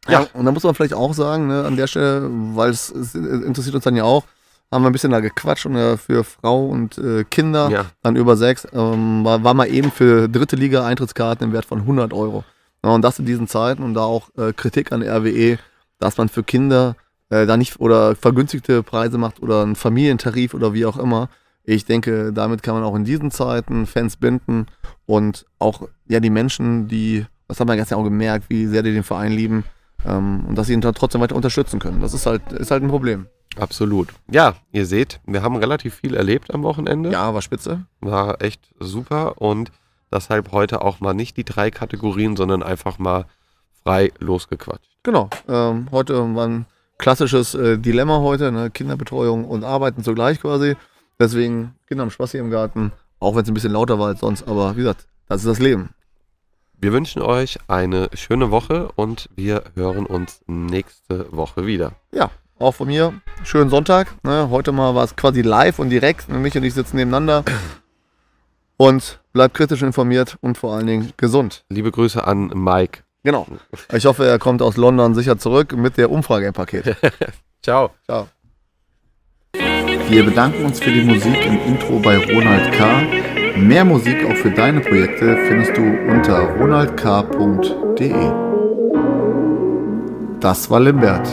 Ja, 0.09 0.27
und 0.35 0.44
da 0.44 0.53
muss 0.53 0.62
man 0.62 0.75
vielleicht 0.75 0.92
auch 0.94 1.14
sagen, 1.14 1.46
ne, 1.49 1.64
an 1.64 1.77
der 1.77 1.87
Stelle, 1.87 2.29
weil 2.55 2.70
es, 2.70 2.90
es 2.90 3.14
interessiert 3.14 3.75
uns 3.75 3.85
dann 3.85 3.96
ja 3.96 4.05
auch, 4.05 4.25
haben 4.70 4.83
wir 4.83 4.90
ein 4.90 4.92
bisschen 4.92 5.11
da 5.11 5.20
gequatscht 5.20 5.66
und 5.66 5.77
äh, 5.77 5.96
für 5.96 6.23
Frau 6.23 6.66
und 6.66 6.99
äh, 6.99 7.25
Kinder, 7.25 7.70
Ja. 7.70 7.87
dann 8.03 8.16
über 8.16 8.37
sechs, 8.37 8.66
ähm, 8.73 9.25
war, 9.25 9.42
war 9.42 9.55
mal 9.55 9.66
eben 9.66 9.90
für 9.90 10.29
dritte 10.29 10.57
Liga 10.57 10.85
Eintrittskarten 10.85 11.46
im 11.46 11.53
Wert 11.53 11.64
von 11.64 11.81
100 11.81 12.12
Euro. 12.12 12.44
Ja, 12.85 12.90
und 12.90 13.03
das 13.03 13.18
in 13.18 13.27
diesen 13.27 13.46
Zeiten 13.49 13.83
und 13.83 13.94
da 13.94 14.03
auch 14.03 14.29
äh, 14.38 14.53
Kritik 14.53 14.92
an 14.92 15.03
RWE, 15.03 15.59
dass 16.01 16.19
man 16.19 16.29
für 16.29 16.43
Kinder 16.43 16.97
äh, 17.29 17.47
da 17.47 17.57
nicht 17.57 17.79
oder 17.79 18.17
vergünstigte 18.17 18.83
Preise 18.83 19.19
macht 19.19 19.41
oder 19.41 19.63
einen 19.63 19.77
Familientarif 19.77 20.55
oder 20.55 20.75
wie 20.75 20.87
auch 20.87 20.99
immer. 20.99 21.29
Ich 21.63 21.85
denke, 21.85 22.33
damit 22.33 22.63
kann 22.63 22.75
man 22.75 22.83
auch 22.83 22.97
in 22.97 23.05
diesen 23.05 23.31
Zeiten 23.31 23.87
Fans 23.87 24.17
binden 24.17 24.67
und 25.07 25.47
auch 25.59 25.89
ja 26.09 26.19
die 26.19 26.31
Menschen, 26.31 26.89
die, 26.89 27.27
das 27.47 27.61
haben 27.61 27.69
wir 27.69 27.77
gestern 27.77 27.99
auch 27.99 28.05
gemerkt, 28.05 28.47
wie 28.49 28.67
sehr 28.67 28.83
die 28.83 28.93
den 28.93 29.05
Verein 29.05 29.33
lieben 29.33 29.65
ähm, 30.05 30.45
und 30.49 30.57
dass 30.57 30.67
sie 30.67 30.73
ihn 30.73 30.81
dann 30.81 30.95
trotzdem 30.95 31.21
weiter 31.21 31.37
unterstützen 31.37 31.79
können. 31.79 32.01
Das 32.01 32.15
ist 32.15 32.27
halt, 32.27 32.53
ist 32.53 32.71
halt 32.71 32.83
ein 32.83 32.89
Problem. 32.89 33.27
Absolut. 33.57 34.09
Ja, 34.31 34.55
ihr 34.73 34.87
seht, 34.87 35.21
wir 35.27 35.43
haben 35.43 35.57
relativ 35.57 35.97
viel 35.97 36.15
erlebt 36.15 36.55
am 36.55 36.63
Wochenende. 36.63 37.11
Ja, 37.11 37.35
war 37.35 37.43
spitze. 37.43 37.85
War 38.01 38.41
echt 38.43 38.73
super 38.79 39.41
und 39.41 39.71
deshalb 40.13 40.53
heute 40.53 40.83
auch 40.83 41.01
mal 41.01 41.15
nicht 41.15 41.37
die 41.37 41.45
drei 41.45 41.71
Kategorien, 41.71 42.37
sondern 42.37 42.63
einfach 42.63 42.99
mal 42.99 43.27
frei 43.83 44.12
losgequatscht. 44.19 44.90
Genau. 45.03 45.31
Ähm, 45.49 45.88
heute 45.90 46.14
war 46.35 46.47
ein 46.47 46.66
klassisches 46.99 47.55
äh, 47.55 47.79
Dilemma 47.79 48.19
heute, 48.21 48.53
ne? 48.53 48.71
Kinderbetreuung 48.71 49.45
und 49.45 49.64
Arbeiten 49.64 50.05
zugleich 50.05 50.40
quasi. 50.40 50.77
Deswegen 51.19 51.75
Kinder 51.87 52.03
haben 52.03 52.11
Spaß 52.11 52.33
hier 52.33 52.40
im 52.40 52.51
Garten, 52.51 52.93
auch 53.19 53.35
wenn 53.35 53.43
es 53.43 53.49
ein 53.49 53.55
bisschen 53.55 53.73
lauter 53.73 53.99
war 53.99 54.09
als 54.09 54.21
sonst. 54.21 54.47
Aber 54.47 54.77
wie 54.77 54.81
gesagt, 54.81 55.07
das 55.29 55.43
ist 55.43 55.49
das 55.49 55.59
Leben. 55.59 55.90
Wir 56.83 56.93
wünschen 56.93 57.21
euch 57.21 57.59
eine 57.69 58.09
schöne 58.14 58.51
Woche 58.51 58.90
und 58.97 59.29
wir 59.37 59.64
hören 59.75 60.07
uns 60.07 60.40
nächste 60.47 61.27
Woche 61.31 61.66
wieder. 61.66 61.93
Ja, 62.11 62.31
auch 62.59 62.73
von 62.73 62.88
mir. 62.88 63.12
Schönen 63.45 63.69
Sonntag. 63.69 64.14
Ne? 64.23 64.49
Heute 64.51 64.73
mal 64.73 64.95
war 64.95 65.05
es 65.05 65.14
quasi 65.14 65.43
live 65.43 65.79
und 65.79 65.90
direkt. 65.90 66.29
Mich 66.31 66.57
und 66.57 66.62
ich 66.62 66.73
sitzen 66.73 66.97
nebeneinander. 66.97 67.45
Und 68.79 69.21
bleibt 69.35 69.55
kritisch 69.55 69.83
informiert 69.83 70.38
und 70.40 70.57
vor 70.57 70.75
allen 70.75 70.87
Dingen 70.87 71.12
gesund. 71.19 71.64
Liebe 71.69 71.90
Grüße 71.90 72.27
an 72.27 72.49
Mike. 72.55 73.03
Genau. 73.22 73.46
Ich 73.92 74.06
hoffe, 74.06 74.26
er 74.26 74.38
kommt 74.38 74.62
aus 74.62 74.76
London 74.76 75.14
sicher 75.14 75.38
zurück 75.38 75.76
mit 75.76 75.96
der 75.96 76.11
Umfrage 76.11 76.46
im 76.46 76.52
Paket. 76.54 76.96
Ciao. 77.62 77.90
Ciao. 78.04 78.28
Wir 80.09 80.24
bedanken 80.24 80.64
uns 80.64 80.80
für 80.80 80.90
die 80.90 81.02
Musik 81.02 81.46
im 81.46 81.61
Intro 81.66 81.98
bei 81.98 82.16
Ronald 82.16 82.72
K. 82.72 83.02
Mehr 83.56 83.85
Musik 83.85 84.24
auch 84.24 84.37
für 84.37 84.50
deine 84.50 84.80
Projekte 84.80 85.37
findest 85.46 85.76
du 85.76 85.83
unter 85.83 86.40
ronaldk.de. 86.56 88.11
Das 90.40 90.70
war 90.70 90.80
Limbert. 90.80 91.28